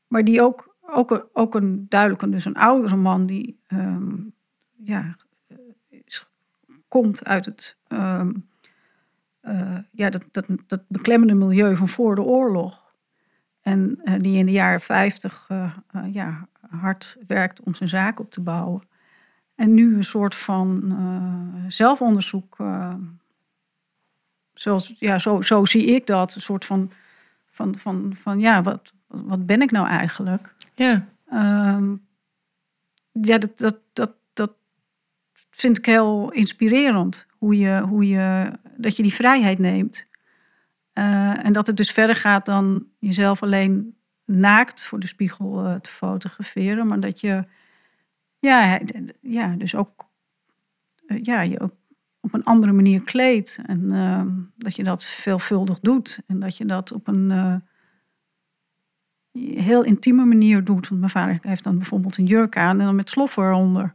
maar 0.07 0.23
die 0.23 0.41
ook, 0.41 0.68
ook, 0.93 1.29
ook 1.33 1.55
een 1.55 1.85
duidelijk 1.89 2.31
dus 2.31 2.45
een 2.45 2.55
oudere 2.55 2.95
man 2.95 3.25
die 3.25 3.59
um, 3.67 4.33
ja, 4.77 5.15
komt 6.87 7.25
uit 7.25 7.45
het 7.45 7.77
uh, 7.87 8.27
uh, 9.41 9.77
ja, 9.91 10.09
dat, 10.09 10.23
dat, 10.31 10.45
dat 10.67 10.81
beklemmende 10.87 11.33
milieu 11.33 11.75
van 11.75 11.87
voor 11.87 12.15
de 12.15 12.21
oorlog. 12.21 12.93
En 13.61 13.99
uh, 14.03 14.13
die 14.19 14.37
in 14.37 14.45
de 14.45 14.51
jaren 14.51 14.81
50 14.81 15.45
eh, 15.47 15.73
ja, 16.11 16.47
hard 16.69 17.17
werkt 17.27 17.61
om 17.61 17.73
zijn 17.73 17.89
zaak 17.89 18.19
op 18.19 18.31
te 18.31 18.41
bouwen. 18.41 18.81
En 19.55 19.73
nu 19.73 19.95
een 19.95 20.03
soort 20.03 20.35
van 20.35 20.95
zelfonderzoek. 21.67 22.57
zoals, 24.53 24.95
ja, 24.99 25.19
zo, 25.19 25.41
zo 25.41 25.65
zie 25.65 25.85
ik 25.85 26.07
dat. 26.07 26.35
Een 26.35 26.41
soort 26.41 26.65
van, 26.65 26.91
van, 27.59 27.75
van, 27.77 28.13
van 28.21 28.39
ja, 28.39 28.61
wat, 28.61 28.93
wat 29.07 29.45
ben 29.45 29.61
ik 29.61 29.71
nou 29.71 29.87
eigenlijk? 29.87 30.55
Ja. 30.75 31.07
Um, 31.75 32.07
ja, 33.11 33.37
dat, 33.37 33.57
dat, 33.57 33.77
dat, 33.93 34.51
vind 35.51 35.77
ik 35.77 35.85
heel 35.85 36.31
inspirerend. 36.31 37.27
Hoe 37.37 37.57
je, 37.57 37.79
hoe 37.79 38.07
je, 38.07 38.51
dat 38.77 38.95
je 38.95 39.03
die 39.03 39.13
vrijheid 39.13 39.59
neemt. 39.59 40.07
Uh, 40.93 41.45
en 41.45 41.53
dat 41.53 41.67
het 41.67 41.77
dus 41.77 41.91
verder 41.91 42.15
gaat 42.15 42.45
dan 42.45 42.85
jezelf 42.99 43.43
alleen 43.43 43.95
naakt 44.25 44.83
voor 44.83 44.99
de 44.99 45.07
spiegel 45.07 45.65
uh, 45.65 45.75
te 45.75 45.89
fotograferen. 45.89 46.87
Maar 46.87 46.99
dat 46.99 47.19
je 47.19 47.45
ja, 48.39 48.79
ja, 49.21 49.55
dus 49.57 49.75
ook, 49.75 50.05
uh, 51.07 51.23
ja, 51.23 51.41
je 51.41 51.59
ook 51.59 51.73
op 52.19 52.33
een 52.33 52.43
andere 52.43 52.71
manier 52.71 53.01
kleedt. 53.01 53.59
En 53.65 54.51
dat 54.57 54.75
je 54.75 54.83
dat 54.83 55.03
veelvuldig 55.03 55.79
doet. 55.79 56.19
En 56.27 56.39
dat 56.39 56.57
je 56.57 56.65
dat 56.65 56.91
op 56.91 57.07
een 57.07 57.61
heel 59.33 59.83
intieme 59.83 60.25
manier 60.25 60.63
doet. 60.63 60.87
Want 60.87 60.99
mijn 60.99 61.11
vader 61.11 61.37
heeft 61.41 61.63
dan 61.63 61.77
bijvoorbeeld 61.77 62.17
een 62.17 62.25
jurk 62.25 62.57
aan 62.57 62.79
en 62.79 62.85
dan 62.85 62.95
met 62.95 63.09
sloffen 63.09 63.43
eronder. 63.43 63.93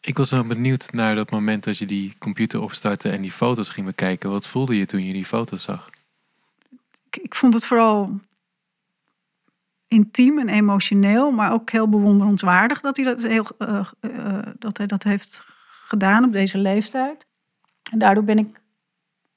Ik 0.00 0.16
was 0.16 0.30
wel 0.30 0.44
benieuwd 0.44 0.92
naar 0.92 1.14
dat 1.14 1.30
moment 1.30 1.64
dat 1.64 1.78
je 1.78 1.86
die 1.86 2.14
computer 2.18 2.60
opstartte 2.60 3.08
en 3.08 3.22
die 3.22 3.30
foto's 3.30 3.68
ging 3.68 3.86
bekijken. 3.86 4.30
Wat 4.30 4.46
voelde 4.46 4.78
je 4.78 4.86
toen 4.86 5.04
je 5.04 5.12
die 5.12 5.24
foto's 5.24 5.62
zag? 5.62 5.90
Ik, 7.10 7.16
ik 7.22 7.34
vond 7.34 7.54
het 7.54 7.64
vooral 7.64 8.20
intiem 9.88 10.38
en 10.38 10.48
emotioneel, 10.48 11.30
maar 11.30 11.52
ook 11.52 11.70
heel 11.70 11.88
bewonderenswaardig 11.88 12.80
dat 12.80 12.96
hij 12.96 13.04
dat, 13.04 13.22
heel, 13.22 13.46
uh, 13.58 13.88
dat, 14.58 14.76
hij 14.76 14.86
dat 14.86 15.02
heeft 15.02 15.44
gedaan 15.88 16.24
op 16.24 16.32
deze 16.32 16.58
leeftijd. 16.58 17.26
En 17.90 17.98
daardoor 17.98 18.24
ben 18.24 18.38
ik 18.38 18.60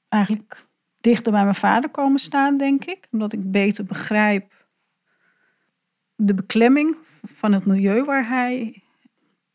eigenlijk 0.08 0.66
dichter 1.00 1.32
bij 1.32 1.42
mijn 1.42 1.54
vader 1.54 1.90
komen 1.90 2.18
staan, 2.18 2.56
denk 2.56 2.84
ik. 2.84 3.08
Omdat 3.10 3.32
ik 3.32 3.50
beter 3.50 3.84
begrijp 3.84 4.66
de 6.14 6.34
beklemming 6.34 6.96
van 7.22 7.52
het 7.52 7.66
milieu 7.66 8.04
waar 8.04 8.28
hij. 8.28 8.82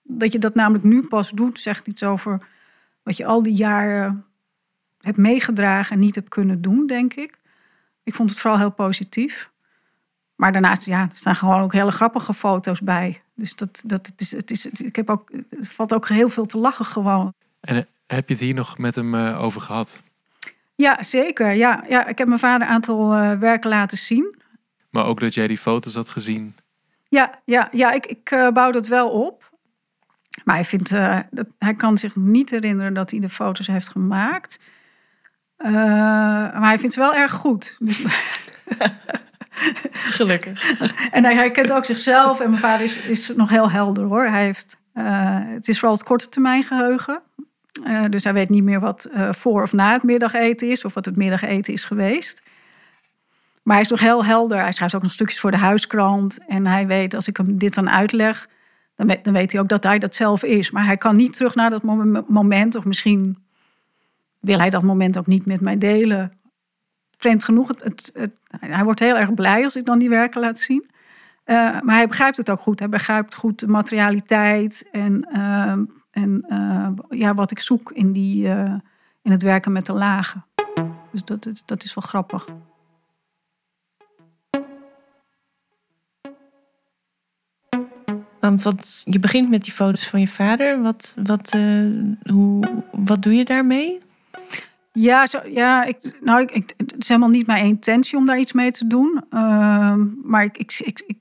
Dat 0.04 0.32
je 0.32 0.40
dat 0.40 0.56
namelijk 0.56 0.84
nu 0.84 1.08
pas 1.08 1.32
doet, 1.32 1.60
zegt 1.60 1.88
iets 1.88 2.04
over 2.04 2.48
wat 3.04 3.18
je 3.18 3.26
al 3.26 3.44
die 3.44 3.56
jaren 3.56 4.26
hebt 5.02 5.18
meegedragen 5.18 5.96
en 5.96 6.00
niet 6.00 6.16
hebt 6.16 6.30
kunnen 6.30 6.62
doen, 6.62 6.88
denk 6.88 7.14
ik. 7.14 7.40
Ik 8.04 8.16
vond 8.16 8.30
het 8.30 8.40
vooral 8.40 8.60
heel 8.60 8.72
positief. 8.72 9.52
Maar 10.38 10.52
daarnaast, 10.52 10.86
ja, 10.86 11.02
er 11.02 11.10
staan 11.15 11.36
gewoon 11.36 11.62
ook 11.62 11.73
hele 11.73 11.91
grappige 11.91 12.34
foto's 12.34 12.82
bij. 12.82 13.21
Dus 13.36 13.56
dat, 13.56 13.82
dat 13.86 14.08
het 14.08 14.21
is, 14.21 14.32
het 14.32 14.52
is, 14.52 14.65
ik 14.65 14.95
heb 14.95 15.10
ook, 15.10 15.32
het 15.50 15.69
valt 15.69 15.93
ook 15.93 16.08
heel 16.08 16.30
veel 16.30 16.45
te 16.45 16.58
lachen 16.58 16.86
gewoon. 16.86 17.34
En 17.60 17.76
eh, 17.76 17.84
heb 18.08 18.28
je 18.28 18.34
het 18.34 18.43
hier 18.43 18.54
nog 18.54 18.78
met 18.78 18.95
hem 18.95 19.15
eh, 19.15 19.43
over 19.43 19.62
gehad? 19.62 20.02
Ja, 20.76 21.04
zeker. 21.04 21.54
Ja, 21.54 21.84
ja, 21.89 22.08
ik 22.08 22.17
heb 22.17 22.28
mijn 22.28 22.39
vader 22.39 22.67
een 22.67 22.73
aantal 22.73 23.13
eh, 23.13 23.39
werken 23.39 23.69
laten 23.69 23.97
zien. 23.97 24.36
Maar 24.89 25.06
ook 25.06 25.19
dat 25.19 25.34
jij 25.34 25.47
die 25.47 25.58
foto's 25.58 25.95
had 25.95 26.10
gezien? 26.10 26.56
Ja, 27.10 27.39
ja, 27.45 27.69
ja 27.71 27.91
ik, 27.91 28.06
ik 28.06 28.52
bouw 28.54 28.71
dat 28.71 28.88
wel 28.88 29.10
op. 29.10 29.47
Maar 30.43 30.56
hij, 30.56 30.63
vindt, 30.63 30.91
eh, 30.91 31.19
dat, 31.32 31.47
hij 31.60 31.76
kan 31.76 31.97
zich 31.97 32.15
niet 32.15 32.50
herinneren 32.50 32.93
dat 32.93 33.12
hij 33.12 33.19
de 33.19 33.30
foto's 33.30 33.67
heeft 33.67 33.89
gemaakt. 33.89 34.60
Eh, 35.58 35.71
maar 35.71 36.67
hij 36.67 36.80
vindt 36.80 36.93
ze 36.93 37.00
wel 37.00 37.15
erg 37.15 37.32
goed. 37.32 37.78
Gelukkig. 40.17 40.80
en 41.12 41.24
hij 41.24 41.36
herkent 41.36 41.72
ook 41.72 41.86
zichzelf. 41.86 42.39
En 42.39 42.50
mijn 42.50 42.62
vader 42.62 42.86
is, 42.86 42.96
is 42.98 43.32
nog 43.36 43.50
heel 43.50 43.72
helder 43.72 44.04
hoor. 44.04 44.26
Hij 44.26 44.43
heeft, 44.43 44.78
eh, 44.93 45.06
het 45.32 45.67
is 45.67 45.80
vooral 45.80 45.96
het 45.98 46.06
korte 46.06 46.30
termijn 46.30 46.63
geheugen. 46.63 47.22
Eh, 47.84 48.04
dus 48.10 48.24
hij 48.24 48.34
weet 48.34 48.50
niet 48.50 48.63
meer 48.63 48.80
wat 48.80 49.06
eh, 49.06 49.34
voor 49.34 49.62
of 49.62 49.74
na 49.74 49.91
het 49.93 50.04
middageten 50.04 50.70
is. 50.70 50.86
Of 50.86 50.93
wat 50.93 51.06
het 51.06 51.15
middageten 51.15 51.74
is 51.74 51.86
geweest. 51.86 52.43
Maar 53.63 53.76
hij 53.76 53.84
is 53.86 53.91
nog 53.91 54.00
heel 54.00 54.26
helder. 54.26 54.60
Hij 54.60 54.72
schrijft 54.72 54.96
ook 54.96 55.02
nog 55.02 55.12
stukjes 55.12 55.39
voor 55.39 55.52
de 55.52 55.58
huiskrant. 55.58 56.46
En 56.48 56.67
hij 56.67 56.88
weet, 56.88 57.13
als 57.13 57.28
ik 57.28 57.38
hem 57.38 57.58
dit 57.58 57.74
dan 57.76 57.89
uitleg... 57.89 58.48
dan 58.96 59.08
weet, 59.08 59.24
dan 59.24 59.34
weet 59.34 59.52
hij 59.52 59.62
ook 59.62 59.70
dat 59.70 59.84
hij 59.84 60.00
dat 60.00 60.15
zelf 60.15 60.43
is. 60.43 60.72
Maar 60.72 60.86
hij 60.86 60.98
kan 60.98 61.15
niet 61.15 61.34
terug 61.34 61.56
naar 61.56 61.70
dat 61.70 61.84
mom- 61.84 62.26
moment. 62.28 62.76
Of 62.76 62.86
misschien 62.86 63.38
wil 64.39 64.60
hij 64.60 64.70
dat 64.70 64.84
moment 64.84 65.17
ook 65.17 65.28
niet 65.28 65.46
met 65.46 65.62
mij 65.62 65.78
delen. 65.78 66.32
Vreemd 67.17 67.43
genoeg, 67.43 67.67
het, 67.67 68.10
het- 68.13 68.32
hij 68.60 68.84
wordt 68.84 69.00
heel 69.00 69.17
erg 69.17 69.34
blij 69.34 69.63
als 69.63 69.76
ik 69.76 69.86
dan 69.86 70.00
die 70.00 70.10
werken 70.10 70.41
laat 70.41 70.60
zien. 70.60 70.89
Eh, 71.43 71.56
maar 71.82 71.96
hij 71.96 72.08
begrijpt 72.08 72.38
het 72.38 72.50
ook 72.52 72.60
goed. 72.60 72.80
Hij 72.80 72.89
begrijpt 72.89 73.36
goed 73.36 73.60
de 73.60 73.67
materialiteit 73.67 74.88
en, 74.91 75.22
ehm, 75.32 75.84
en 76.12 76.46
eh, 76.48 76.89
ja, 77.20 77.34
wat 77.34 77.52
ik 77.52 77.60
zoek 77.60 77.91
in, 77.91 78.12
die, 78.12 78.48
eh, 78.50 78.74
in 79.22 79.32
het 79.32 79.43
werken 79.43 79.72
met 79.72 79.86
de 79.86 79.93
lagen. 79.93 80.46
Dus 81.12 81.24
dat, 81.26 81.46
is- 81.46 81.63
dat 81.65 81.84
is 81.84 81.93
wel 81.93 82.04
grappig. 82.08 82.48
Want 88.39 88.63
wat, 88.63 89.02
je 89.06 89.20
begint 89.20 89.50
met 89.50 89.63
die 89.63 89.74
foto's 89.74 90.08
van 90.08 90.20
je 90.20 90.28
vader. 90.28 90.82
Wat, 90.82 91.13
wat, 91.24 91.52
hoe, 92.24 92.84
wat 92.91 93.22
doe 93.24 93.34
je 93.34 93.46
daarmee? 93.46 93.98
Ja, 95.00 95.26
zo, 95.28 95.40
ja 95.48 95.84
ik, 95.84 96.18
nou, 96.22 96.42
ik, 96.42 96.52
ik- 96.52 96.74
het 96.78 96.96
is 96.98 97.08
helemaal 97.08 97.30
niet 97.30 97.48
mijn 97.48 97.66
intentie 97.66 98.18
om 98.18 98.26
daar 98.26 98.40
iets 98.40 98.52
mee 98.54 98.72
te 98.72 98.88
doen. 98.88 99.24
Ehm, 99.30 100.06
maar 100.24 100.44
ik, 100.44 100.58
ik, 100.58 100.80
ik, 100.84 101.04
ik, 101.08 101.18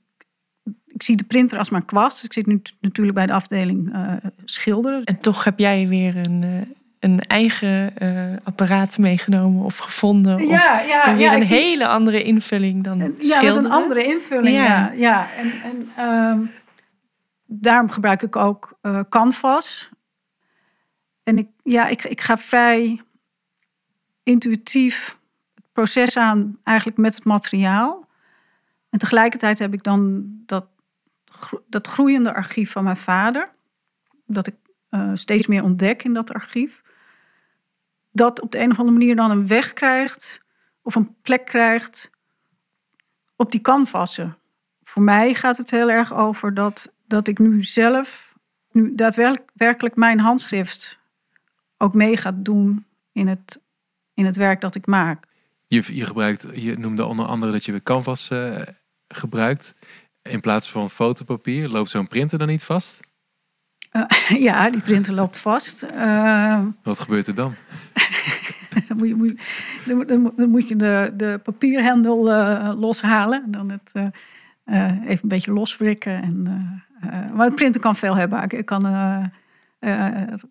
ik 0.85 1.03
zie 1.03 1.15
de 1.15 1.23
printer 1.23 1.57
als 1.57 1.69
mijn 1.69 1.85
kwast. 1.85 2.23
Ik 2.23 2.33
zit 2.33 2.45
nu 2.45 2.61
natuurlijk 2.81 3.15
bij 3.17 3.25
de 3.25 3.33
afdeling 3.33 3.93
eh, 3.93 4.13
schilderen. 4.45 5.03
En 5.03 5.19
toch 5.19 5.43
heb 5.43 5.59
jij 5.59 5.87
weer 5.87 6.17
een, 6.17 6.43
eh, 6.43 6.49
een 6.99 7.19
eigen 7.19 7.97
eh, 7.97 8.33
apparaat 8.43 8.97
meegenomen 8.97 9.63
of 9.65 9.77
gevonden. 9.77 10.35
of 10.35 10.41
ja, 10.87 11.15
weer 11.15 11.33
een 11.33 11.43
zie- 11.43 11.57
hele 11.57 11.87
andere 11.87 12.23
invulling 12.23 12.83
dan 12.83 12.97
Ja, 12.99 13.09
schilderen. 13.19 13.65
een 13.65 13.71
andere 13.71 14.03
invulling. 14.03 14.55
Ja. 14.55 14.63
Ja, 14.65 14.91
ja. 14.95 15.27
En, 15.37 15.51
en 15.63 15.89
ehm, 15.97 16.39
daarom 17.45 17.89
gebruik 17.89 18.21
ik 18.21 18.35
ook 18.35 18.79
Canvas. 19.09 19.89
En 21.23 21.37
ik, 21.37 21.47
ja, 21.63 21.87
ik, 21.87 22.03
ik 22.03 22.21
ga 22.21 22.37
vrij 22.37 23.01
intuïtief 24.27 25.17
het 25.55 25.71
proces 25.71 26.17
aan, 26.17 26.57
eigenlijk 26.63 26.97
met 26.97 27.15
het 27.15 27.23
materiaal. 27.23 28.07
En 28.89 28.99
tegelijkertijd 28.99 29.59
heb 29.59 29.73
ik 29.73 29.83
dan 29.83 30.25
dat, 30.45 30.67
dat 31.67 31.87
groeiende 31.87 32.33
archief 32.33 32.71
van 32.71 32.83
mijn 32.83 32.97
vader. 32.97 33.47
Dat 34.25 34.47
ik 34.47 34.55
eh, 34.89 35.11
steeds 35.13 35.47
meer 35.47 35.63
ontdek 35.63 36.03
in 36.03 36.13
dat 36.13 36.33
archief. 36.33 36.81
Dat 38.11 38.41
op 38.41 38.51
de 38.51 38.59
een 38.59 38.71
of 38.71 38.79
andere 38.79 38.97
manier 38.97 39.15
dan 39.15 39.31
een 39.31 39.47
weg 39.47 39.73
krijgt, 39.73 40.41
of 40.81 40.95
een 40.95 41.15
plek 41.21 41.45
krijgt 41.45 42.11
op 43.35 43.51
die 43.51 43.61
canvassen. 43.61 44.37
Voor 44.83 45.01
mij 45.01 45.33
gaat 45.33 45.57
het 45.57 45.71
heel 45.71 45.89
erg 45.89 46.13
over 46.13 46.53
dat, 46.53 46.93
dat 47.05 47.27
ik 47.27 47.39
nu 47.39 47.63
zelf, 47.63 48.35
nu 48.71 48.95
daadwerkelijk 48.95 49.51
werkelijk 49.53 49.95
mijn 49.95 50.19
handschrift 50.19 50.99
ook 51.77 51.93
mee 51.93 52.17
ga 52.17 52.31
doen 52.35 52.85
in 53.11 53.27
het, 53.27 53.61
in 54.17 54.25
het 54.25 54.35
werk 54.35 54.61
dat 54.61 54.75
ik 54.75 54.85
maak. 54.85 55.23
Je, 55.67 55.83
je, 55.95 56.05
gebruikt, 56.05 56.47
je 56.53 56.77
noemde 56.77 57.05
onder 57.05 57.25
andere 57.25 57.51
dat 57.51 57.65
je 57.65 57.83
canvas 57.83 58.29
eh, 58.29 58.61
gebruikt. 59.07 59.75
In 60.21 60.39
plaats 60.39 60.71
van 60.71 60.89
fotopapier. 60.89 61.69
Loopt 61.69 61.89
zo'n 61.89 62.07
printer 62.07 62.37
dan 62.37 62.47
niet 62.47 62.63
vast? 62.63 62.99
ja, 64.47 64.69
die 64.69 64.81
printer 64.81 65.13
loopt 65.13 65.37
vast. 65.37 65.83
Eh, 65.83 66.65
Wat 66.83 66.99
gebeurt 66.99 67.27
er 67.27 67.35
dan? 67.35 67.53
dan, 68.87 68.97
moet 68.97 69.07
je, 69.07 69.15
moet 69.15 69.27
je- 69.29 69.37
dan 69.85 69.95
moet- 69.97 70.07
dan 70.07 70.21
moet- 70.21 70.37
dan 70.37 70.49
moet 70.49 70.67
je 70.67 70.75
de, 70.75 71.13
de 71.17 71.39
papierhendel 71.43 72.31
eh, 72.31 72.73
loshalen. 72.79 73.43
En 73.43 73.51
dan 73.51 73.71
het, 73.71 73.91
eh, 73.93 74.05
eh, 74.63 75.01
even 75.01 75.19
een 75.23 75.29
beetje 75.29 75.51
loswrikken. 75.51 76.21
En, 76.21 76.43
eh, 77.01 77.23
eh, 77.23 77.31
maar 77.31 77.45
het 77.45 77.55
printer 77.55 77.81
kan 77.81 77.95
veel 77.95 78.15
hebben. 78.15 78.49
Ik 78.49 78.65
kan, 78.65 78.85
eh, 78.85 79.23
eh, 79.79 80.29
het, 80.29 80.41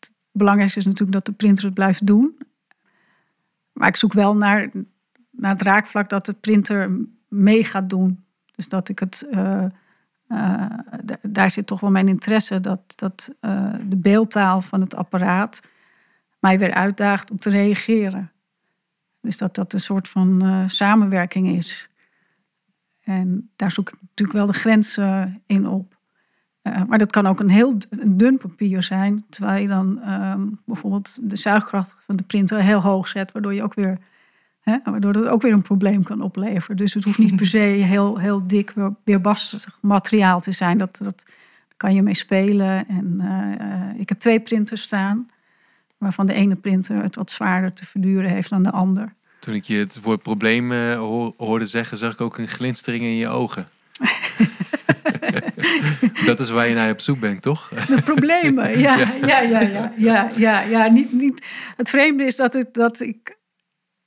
het 0.00 0.12
belangrijkste 0.32 0.78
is 0.78 0.84
natuurlijk 0.84 1.12
dat 1.12 1.26
de 1.26 1.32
printer 1.32 1.64
het 1.64 1.74
blijft 1.74 2.06
doen. 2.06 2.38
Maar 3.78 3.88
ik 3.88 3.96
zoek 3.96 4.12
wel 4.12 4.36
naar, 4.36 4.70
naar 5.30 5.52
het 5.52 5.62
raakvlak 5.62 6.08
dat 6.08 6.26
de 6.26 6.32
printer 6.32 6.90
mee 7.28 7.64
gaat 7.64 7.90
doen. 7.90 8.24
Dus 8.54 8.68
dat 8.68 8.88
ik 8.88 8.98
het... 8.98 9.26
eh, 9.30 9.64
eh, 10.26 10.70
da- 11.04 11.18
daar 11.22 11.50
zit 11.50 11.66
toch 11.66 11.80
wel 11.80 11.90
mijn 11.90 12.08
interesse. 12.08 12.60
Dat, 12.60 12.80
dat 12.96 13.34
eh, 13.40 13.74
de 13.88 13.96
beeldtaal 13.96 14.60
van 14.60 14.80
het 14.80 14.94
apparaat 14.94 15.60
mij 16.38 16.58
weer 16.58 16.72
uitdaagt 16.74 17.30
om 17.30 17.38
te 17.38 17.50
reageren. 17.50 18.32
Dus 19.20 19.36
dat 19.36 19.54
dat 19.54 19.72
een 19.72 19.80
soort 19.80 20.08
van 20.08 20.64
samenwerking 20.70 21.48
is. 21.48 21.88
En 23.00 23.50
daar 23.56 23.70
zoek 23.72 23.88
ik 23.88 24.00
natuurlijk 24.00 24.38
wel 24.38 24.46
de 24.46 24.52
grenzen 24.52 25.42
in 25.46 25.66
op. 25.66 25.97
Eh, 26.72 26.82
maar 26.88 26.98
dat 26.98 27.10
kan 27.10 27.26
ook 27.26 27.40
een 27.40 27.50
heel 27.50 27.76
dun 28.04 28.38
papier 28.38 28.82
zijn, 28.82 29.24
terwijl 29.30 29.62
je 29.62 29.68
dan 29.68 30.02
ehm, 30.02 30.40
bijvoorbeeld 30.64 31.30
de 31.30 31.36
zuigkracht 31.36 31.96
van 31.98 32.16
de 32.16 32.22
printer 32.22 32.62
heel 32.62 32.80
hoog 32.80 33.08
zet, 33.08 33.32
waardoor 33.32 33.54
je 33.54 33.62
ook 33.62 33.74
weer, 33.74 33.98
hè, 34.60 34.76
waardoor 34.84 35.12
dat 35.12 35.26
ook 35.26 35.42
weer 35.42 35.52
een 35.52 35.62
probleem 35.62 36.02
kan 36.02 36.22
opleveren. 36.22 36.76
Dus 36.76 36.94
het 36.94 37.04
hoeft 37.04 37.18
niet 37.18 37.36
per 37.36 37.46
se 37.46 37.58
heel, 37.58 38.18
heel 38.18 38.46
dik, 38.46 38.70
weer, 38.70 38.94
weerbarstig 39.04 39.78
materiaal 39.80 40.40
te 40.40 40.52
zijn. 40.52 40.78
Dat, 40.78 40.98
dat 41.02 41.24
kan 41.76 41.94
je 41.94 42.02
mee 42.02 42.14
spelen. 42.14 42.88
En 42.88 43.20
eh, 43.20 44.00
ik 44.00 44.08
heb 44.08 44.18
twee 44.18 44.40
printers 44.40 44.82
staan 44.82 45.28
waarvan 45.98 46.26
de 46.26 46.32
ene 46.32 46.54
printer 46.54 47.02
het 47.02 47.16
wat 47.16 47.30
zwaarder 47.30 47.72
te 47.72 47.86
verduren 47.86 48.30
heeft 48.30 48.50
dan 48.50 48.62
de 48.62 48.70
ander. 48.70 49.14
Toen 49.38 49.54
ik 49.54 49.64
je 49.64 49.76
het 49.76 50.00
woord 50.00 50.22
probleem 50.22 50.72
hoor- 50.72 51.34
hoorde 51.36 51.66
zeggen, 51.66 51.96
zag 51.96 52.12
ik 52.12 52.20
ook 52.20 52.38
een 52.38 52.48
glinstering 52.48 53.04
in 53.04 53.14
je 53.14 53.28
ogen. 53.28 53.68
dat 56.24 56.40
is 56.40 56.50
waar 56.50 56.68
je 56.68 56.74
naar 56.74 56.90
op 56.90 57.00
zoek 57.00 57.20
bent, 57.20 57.42
toch? 57.42 57.68
De 57.68 58.02
problemen, 58.02 58.78
ja, 58.78 58.96
Ja. 58.98 59.08
ja, 59.26 59.40
ja, 59.40 59.60
ja, 59.60 59.92
ja, 59.96 60.30
ja, 60.36 60.60
ja. 60.60 60.88
Niet, 60.88 61.12
niet. 61.12 61.46
Het 61.76 61.88
vreemde 61.88 62.24
is 62.24 62.36
dat, 62.36 62.54
het, 62.54 62.74
dat 62.74 63.00
ik 63.00 63.38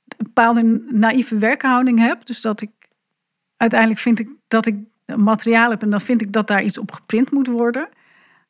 een 0.06 0.24
bepaalde 0.24 0.82
naïeve 0.90 1.38
werkhouding 1.38 1.98
heb. 1.98 2.26
Dus 2.26 2.40
dat 2.40 2.60
ik 2.60 2.70
uiteindelijk 3.56 4.00
vind 4.00 4.20
ik 4.20 4.28
dat 4.48 4.66
ik 4.66 4.76
materiaal 5.16 5.70
heb 5.70 5.82
en 5.82 5.90
dan 5.90 6.00
vind 6.00 6.22
ik 6.22 6.32
dat 6.32 6.46
daar 6.46 6.62
iets 6.62 6.78
op 6.78 6.92
geprint 6.92 7.30
moet 7.30 7.46
worden. 7.46 7.88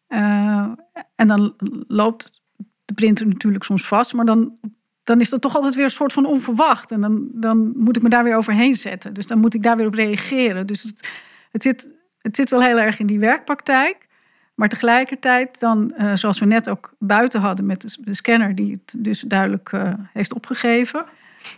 Eh, 0.06 0.68
en 1.14 1.28
dan 1.28 1.54
loopt 1.88 2.42
de 2.84 2.94
printer 2.94 3.26
natuurlijk 3.26 3.64
soms 3.64 3.86
vast, 3.86 4.14
maar 4.14 4.24
dan, 4.24 4.58
dan 5.04 5.20
is 5.20 5.30
dat 5.30 5.40
toch 5.40 5.54
altijd 5.54 5.74
weer 5.74 5.84
een 5.84 5.90
soort 5.90 6.12
van 6.12 6.26
onverwacht. 6.26 6.90
En 6.90 7.00
dan, 7.00 7.28
dan 7.32 7.72
moet 7.76 7.96
ik 7.96 8.02
me 8.02 8.08
daar 8.08 8.24
weer 8.24 8.36
overheen 8.36 8.74
zetten. 8.74 9.14
Dus 9.14 9.26
dan 9.26 9.38
moet 9.38 9.54
ik 9.54 9.62
daar 9.62 9.76
weer 9.76 9.86
op 9.86 9.94
reageren. 9.94 10.66
Dus 10.66 10.82
het, 10.82 11.10
het, 11.50 11.62
zit, 11.62 11.94
het 12.22 12.36
zit 12.36 12.50
wel 12.50 12.62
heel 12.62 12.78
erg 12.80 12.98
in 12.98 13.06
die 13.06 13.18
werkpraktijk. 13.18 14.08
Maar 14.54 14.68
tegelijkertijd 14.68 15.60
dan, 15.60 15.92
eh, 15.96 16.14
zoals 16.14 16.38
we 16.38 16.46
net 16.46 16.68
ook 16.68 16.94
buiten 16.98 17.40
hadden 17.40 17.66
met 17.66 17.98
de, 18.04 18.14
scanner, 18.14 18.54
die 18.54 18.72
het 18.72 18.94
dus 19.04 19.20
duidelijk 19.20 19.72
eh, 19.72 19.92
heeft 20.12 20.34
opgegeven. 20.34 21.04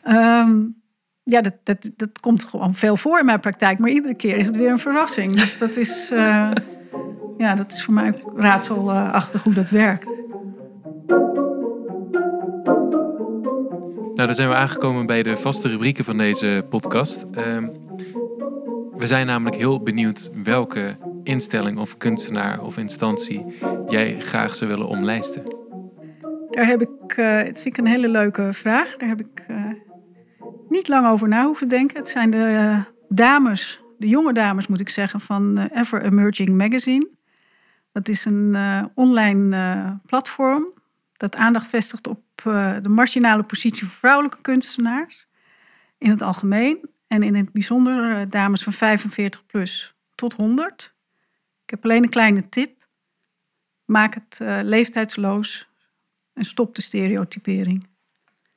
Ehm, 0.02 0.60
ja, 1.22 1.40
dat, 1.40 1.54
dat, 1.62 1.90
dat 1.96 2.20
komt 2.20 2.44
gewoon 2.44 2.74
veel 2.74 2.96
voor 2.96 3.18
in 3.18 3.24
mijn 3.24 3.40
praktijk. 3.40 3.78
Maar 3.78 3.90
iedere 3.90 4.14
keer 4.14 4.36
is 4.36 4.46
het 4.46 4.56
weer 4.56 4.70
een 4.70 4.78
verrassing. 4.78 5.32
Dus 5.32 5.58
dat 5.58 5.76
is, 5.76 6.10
eh, 6.10 6.50
ja, 7.38 7.54
dat 7.54 7.72
is 7.72 7.84
voor 7.84 7.94
mij 7.94 8.14
ook 8.14 8.38
raadselachtig 8.38 9.42
hoe 9.42 9.54
dat 9.54 9.70
werkt. 9.70 10.12
Nou, 14.14 14.26
dan 14.26 14.34
zijn 14.34 14.48
we 14.48 14.54
aangekomen 14.54 15.06
bij 15.06 15.22
de 15.22 15.36
vaste 15.36 15.68
rubrieken 15.68 16.04
van 16.04 16.18
deze 16.18 16.66
podcast. 16.68 17.22
Ehm, 17.32 17.68
we 19.05 19.11
zijn 19.11 19.26
namelijk 19.26 19.57
heel 19.57 19.82
benieuwd 19.82 20.30
welke 20.42 20.96
instelling 21.22 21.78
of 21.78 21.96
kunstenaar 21.96 22.62
of 22.62 22.76
instantie 22.76 23.44
jij 23.86 24.20
graag 24.20 24.55
zou 24.55 24.70
willen 24.70 24.86
omlijsten. 24.86 25.42
Daar 26.50 26.66
heb 26.66 26.80
ik, 26.80 27.16
uh, 27.16 27.36
het 27.36 27.62
vind 27.62 27.66
ik 27.66 27.76
een 27.76 27.90
hele 27.90 28.09
leuke 28.09 28.52
vraag. 28.52 28.96
Daar 28.96 29.09
heb 29.09 29.20
ik 29.20 29.44
uh, 29.50 29.57
niet 30.68 30.88
lang 30.88 31.07
over 31.07 31.28
na 31.28 31.44
hoeven 31.44 31.68
denken. 31.68 31.96
Het 31.96 32.09
zijn 32.09 32.30
de 32.30 32.36
uh, 32.36 32.84
dames, 33.09 33.80
de 33.98 34.09
jonge 34.09 34.32
dames 34.32 34.66
moet 34.66 34.80
ik 34.80 34.88
zeggen, 34.88 35.20
van 35.20 35.59
Ever 35.59 36.02
Emerging 36.02 36.48
Magazine. 36.48 37.09
Dat 37.92 38.09
is 38.09 38.24
een 38.24 38.57
online 38.94 40.00
platform 40.07 40.72
dat 41.16 41.36
aandacht 41.36 41.66
vestigt 41.66 42.07
op 42.07 42.20
de 42.82 42.88
marginale 42.88 43.42
positie 43.42 43.82
van 43.86 43.96
vrouwelijke 43.98 44.40
kunstenaars 44.40 45.26
in 45.98 46.11
het 46.11 46.22
algemeen. 46.22 46.92
En 47.14 47.22
in 47.22 47.34
het 47.34 47.52
bijzonder 47.52 48.30
dames 48.30 48.62
van 48.62 48.72
45 48.72 49.46
plus 49.46 49.94
tot 50.14 50.32
100. 50.32 50.94
Ik 51.64 51.70
heb 51.70 51.84
alleen 51.84 52.02
een 52.02 52.08
kleine 52.08 52.48
tip. 52.48 52.88
Maak 53.84 54.14
het 54.14 54.40
leeftijdsloos 54.62 55.68
en 56.32 56.44
stop 56.44 56.74
de 56.74 56.82
stereotypering. 56.82 57.86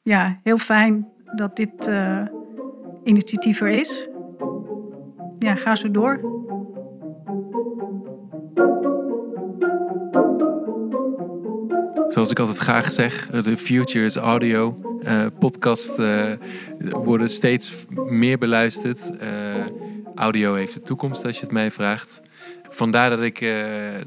Ja, 0.01 0.39
heel 0.43 0.57
fijn 0.57 1.07
dat 1.35 1.55
dit 1.55 1.87
uh, 1.87 2.25
initiatief 3.03 3.61
er 3.61 3.67
is. 3.67 4.07
Ja, 5.39 5.55
ga 5.55 5.75
zo 5.75 5.91
door. 5.91 6.19
Zoals 12.17 12.31
ik 12.31 12.39
altijd 12.39 12.57
graag 12.57 12.91
zeg, 12.91 13.27
de 13.27 13.57
future 13.57 14.05
is 14.05 14.15
audio. 14.15 14.81
Uh, 15.01 15.25
worden 16.79 17.29
steeds 17.29 17.85
meer 17.89 18.37
beluisterd. 18.37 19.09
audio 20.15 20.53
heeft 20.53 20.73
de 20.73 20.81
toekomst 20.81 21.25
als 21.25 21.35
je 21.35 21.41
het 21.41 21.51
mij 21.51 21.71
vraagt. 21.71 22.21
Vandaar 22.69 23.09
dat, 23.09 23.21
ik, 23.21 23.39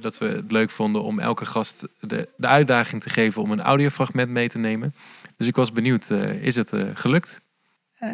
dat 0.00 0.18
we 0.18 0.26
het 0.26 0.52
leuk 0.52 0.70
vonden 0.70 1.02
om 1.02 1.18
elke 1.18 1.44
gast 1.44 1.86
de, 2.00 2.28
de 2.36 2.46
uitdaging 2.46 3.02
te 3.02 3.10
geven 3.10 3.42
om 3.42 3.50
een 3.50 3.60
audiofragment 3.60 4.30
mee 4.30 4.48
te 4.48 4.58
nemen. 4.58 4.94
Dus 5.36 5.46
ik 5.46 5.56
was 5.56 5.72
benieuwd, 5.72 6.10
is 6.40 6.56
het 6.56 6.72
gelukt? 6.94 7.40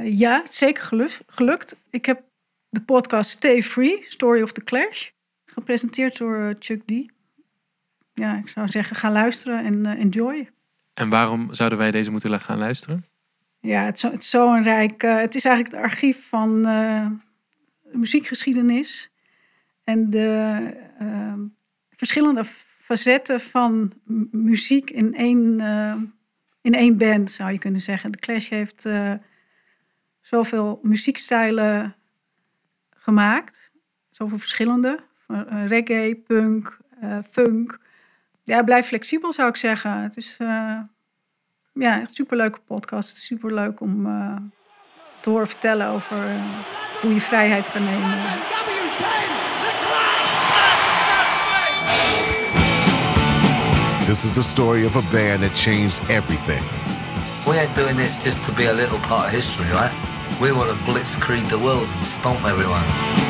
ja, 0.02 0.42
zeker 0.50 1.12
gelukt. 1.26 1.76
Ik 1.90 2.06
heb 2.06 2.22
de 2.68 2.80
podcast 2.80 3.30
Stay 3.30 3.62
Free, 3.62 4.00
Story 4.02 4.42
of 4.42 4.52
the 4.52 4.64
Clash, 4.64 5.08
gepresenteerd 5.44 6.18
door 6.18 6.54
Chuck 6.58 6.82
D. 6.84 7.14
Ja, 8.16 8.36
ik 8.36 8.48
zou 8.48 8.68
zeggen, 8.68 8.96
ga 8.96 9.10
luisteren 9.10 9.64
en 9.64 9.86
enjoy. 9.86 10.48
En 10.94 11.08
waarom 11.08 11.54
zouden 11.54 11.78
wij 11.78 11.90
deze 11.90 12.10
moeten 12.10 12.40
gaan 12.40 12.58
luisteren? 12.58 13.04
Ja, 13.60 13.84
het 13.84 13.94
is, 13.94 14.00
zo, 14.00 14.10
het 14.10 14.22
is 14.22 14.30
zo'n 14.30 14.62
rijk... 14.62 15.02
het 15.02 15.34
is 15.34 15.44
eigenlijk 15.44 15.74
het 15.74 15.84
archief 15.84 16.28
van 16.28 16.60
muziekgeschiedenis 17.92 19.10
en 19.84 20.10
de 20.10 20.60
uh, 21.02 21.32
verschillende 21.90 22.44
facetten 22.80 23.40
van 23.40 23.92
muziek 24.30 24.90
in 24.90 25.14
één, 25.14 25.60
in 26.60 26.74
één 26.74 26.96
band, 26.96 27.30
zou 27.30 27.52
je 27.52 27.58
kunnen 27.58 27.80
zeggen. 27.80 28.12
De 28.12 28.18
Clash 28.18 28.48
heeft 28.48 28.88
zoveel 30.20 30.78
muziekstijlen 30.82 31.94
gemaakt, 32.90 33.70
zoveel 34.10 34.38
verschillende. 34.38 35.00
reggae, 35.66 36.22
punk, 36.26 36.78
funk. 37.30 37.84
Ja, 38.46 38.62
blijf 38.62 38.86
flexibel 38.86 39.32
zou 39.32 39.48
ik 39.48 39.56
zeggen. 39.56 40.02
Het 40.02 40.16
is 40.16 40.36
ja, 40.38 42.00
een 42.00 42.06
superleuke 42.06 42.58
podcast. 42.58 43.16
Superleuk 43.16 43.80
om 43.80 44.02
te 45.20 45.30
horen 45.30 45.46
vertellen 45.46 45.88
over 45.88 46.16
hoe 47.00 47.14
je 47.14 47.20
vrijheid 47.20 47.72
kan 47.72 47.84
nemen. 47.84 48.18
This 54.06 54.24
is 54.24 54.32
the 54.32 54.42
story 54.42 54.84
of 54.84 54.96
a 54.96 55.02
band 55.10 55.40
that 55.40 55.58
changed 55.58 56.00
everything. 56.08 56.62
We 57.44 57.58
ain't 57.58 57.74
doing 57.74 57.96
this 57.96 58.24
just 58.24 58.44
to 58.44 58.52
be 58.52 58.68
a 58.68 58.72
little 58.72 58.98
part 58.98 59.26
of 59.26 59.32
history, 59.32 59.68
right? 59.72 59.92
We 60.40 60.52
want 60.52 60.68
to 60.70 60.76
blitzkrieg 60.92 61.48
the 61.48 61.58
world 61.58 61.88
and 61.94 62.04
stomp 62.04 62.44
everyone. 62.44 63.25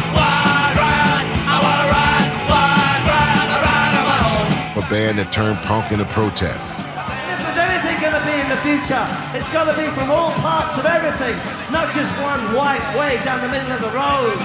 Band 4.89 5.18
that 5.18 5.32
turned 5.32 5.59
punk 5.66 5.91
into 5.91 6.05
protest. 6.14 6.78
If 6.78 7.39
there's 7.43 7.59
anything 7.59 7.99
going 7.99 8.14
to 8.14 8.22
be 8.22 8.37
in 8.39 8.47
the 8.47 8.61
future, 8.62 9.03
it's 9.34 9.49
got 9.51 9.66
to 9.66 9.74
be 9.74 9.87
from 9.99 10.11
all 10.11 10.30
parts 10.39 10.78
of 10.78 10.87
everything, 10.87 11.34
not 11.74 11.91
just 11.91 12.07
one 12.22 12.39
white 12.55 12.82
way 12.95 13.18
down 13.26 13.43
the 13.43 13.51
middle 13.51 13.70
of 13.74 13.82
the 13.82 13.91
road. 13.91 14.39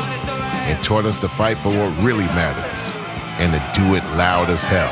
And 0.66 0.82
taught 0.84 1.06
us 1.06 1.20
to 1.20 1.30
fight 1.30 1.58
for 1.58 1.70
what 1.70 1.94
really 2.02 2.26
matters 2.34 2.90
and 3.38 3.54
to 3.54 3.62
do 3.78 3.94
it 3.96 4.04
loud 4.18 4.50
as 4.50 4.64
hell. 4.64 4.90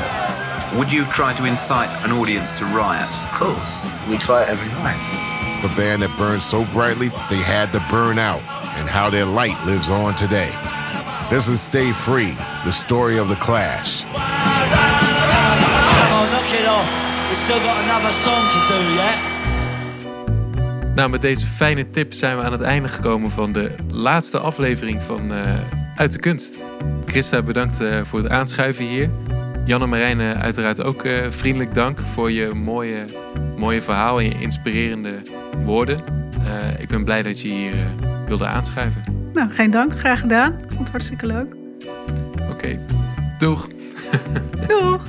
Would 0.77 0.93
you 0.93 1.05
try 1.05 1.33
to 1.33 1.45
incite 1.45 1.89
an 2.05 2.11
audience 2.11 2.53
to 2.53 2.65
riot? 2.65 3.09
Of 3.29 3.31
course. 3.33 3.81
We 4.07 4.17
try 4.17 4.43
it 4.43 4.49
every 4.49 4.69
night. 4.85 5.01
The 5.61 5.73
band 5.75 6.03
that 6.03 6.15
burned 6.17 6.41
so 6.41 6.63
brightly 6.65 7.09
they 7.29 7.41
had 7.41 7.73
to 7.73 7.83
burn 7.89 8.19
out, 8.19 8.41
and 8.77 8.87
how 8.87 9.09
their 9.09 9.25
light 9.25 9.57
lives 9.65 9.89
on 9.89 10.15
today. 10.15 10.51
This 11.29 11.47
is 11.47 11.59
Stay 11.59 11.91
Free, 11.91 12.33
the 12.65 12.71
story 12.71 13.17
of 13.17 13.29
the 13.29 13.35
Clash. 13.35 14.03
It 16.51 16.67
off. 16.67 16.89
We've 17.29 17.37
still 17.43 17.59
got 17.59 17.77
another 17.83 18.11
song 18.11 18.49
to 18.49 18.59
do, 18.67 18.93
yeah? 18.93 19.13
Nou, 20.95 21.09
met 21.09 21.21
deze 21.21 21.45
fijne 21.45 21.89
tip 21.89 22.13
zijn 22.13 22.37
we 22.37 22.43
aan 22.43 22.51
het 22.51 22.61
einde 22.61 22.87
gekomen 22.87 23.31
van 23.31 23.51
de 23.53 23.71
laatste 23.93 24.39
aflevering 24.39 25.03
van 25.03 25.31
uh, 25.31 25.37
Uit 25.95 26.11
de 26.11 26.19
Kunst. 26.19 26.63
Christa, 27.05 27.41
bedankt 27.41 27.81
uh, 27.81 28.03
voor 28.03 28.19
het 28.19 28.29
aanschuiven 28.29 28.85
hier. 28.85 29.09
Jan 29.65 29.81
en 29.81 29.89
Marijn, 29.89 30.21
uiteraard 30.21 30.83
ook 30.83 31.05
uh, 31.05 31.25
vriendelijk 31.29 31.73
dank 31.73 31.99
voor 31.99 32.31
je 32.31 32.53
mooie, 32.53 33.05
mooie 33.57 33.81
verhaal 33.81 34.19
en 34.19 34.25
je 34.25 34.39
inspirerende 34.39 35.13
woorden. 35.63 36.03
Uh, 36.43 36.79
ik 36.79 36.87
ben 36.87 37.03
blij 37.03 37.23
dat 37.23 37.41
je 37.41 37.47
hier 37.47 37.73
uh, 37.73 37.81
wilde 38.27 38.45
aanschuiven. 38.45 39.03
Nou, 39.33 39.49
geen 39.49 39.71
dank. 39.71 39.99
Graag 39.99 40.19
gedaan. 40.19 40.55
Vond 40.67 40.79
het 40.79 40.89
hartstikke 40.89 41.25
leuk. 41.25 41.55
Oké. 42.33 42.51
Okay. 42.51 42.79
Doeg. 43.37 43.67
Doeg. 44.67 45.01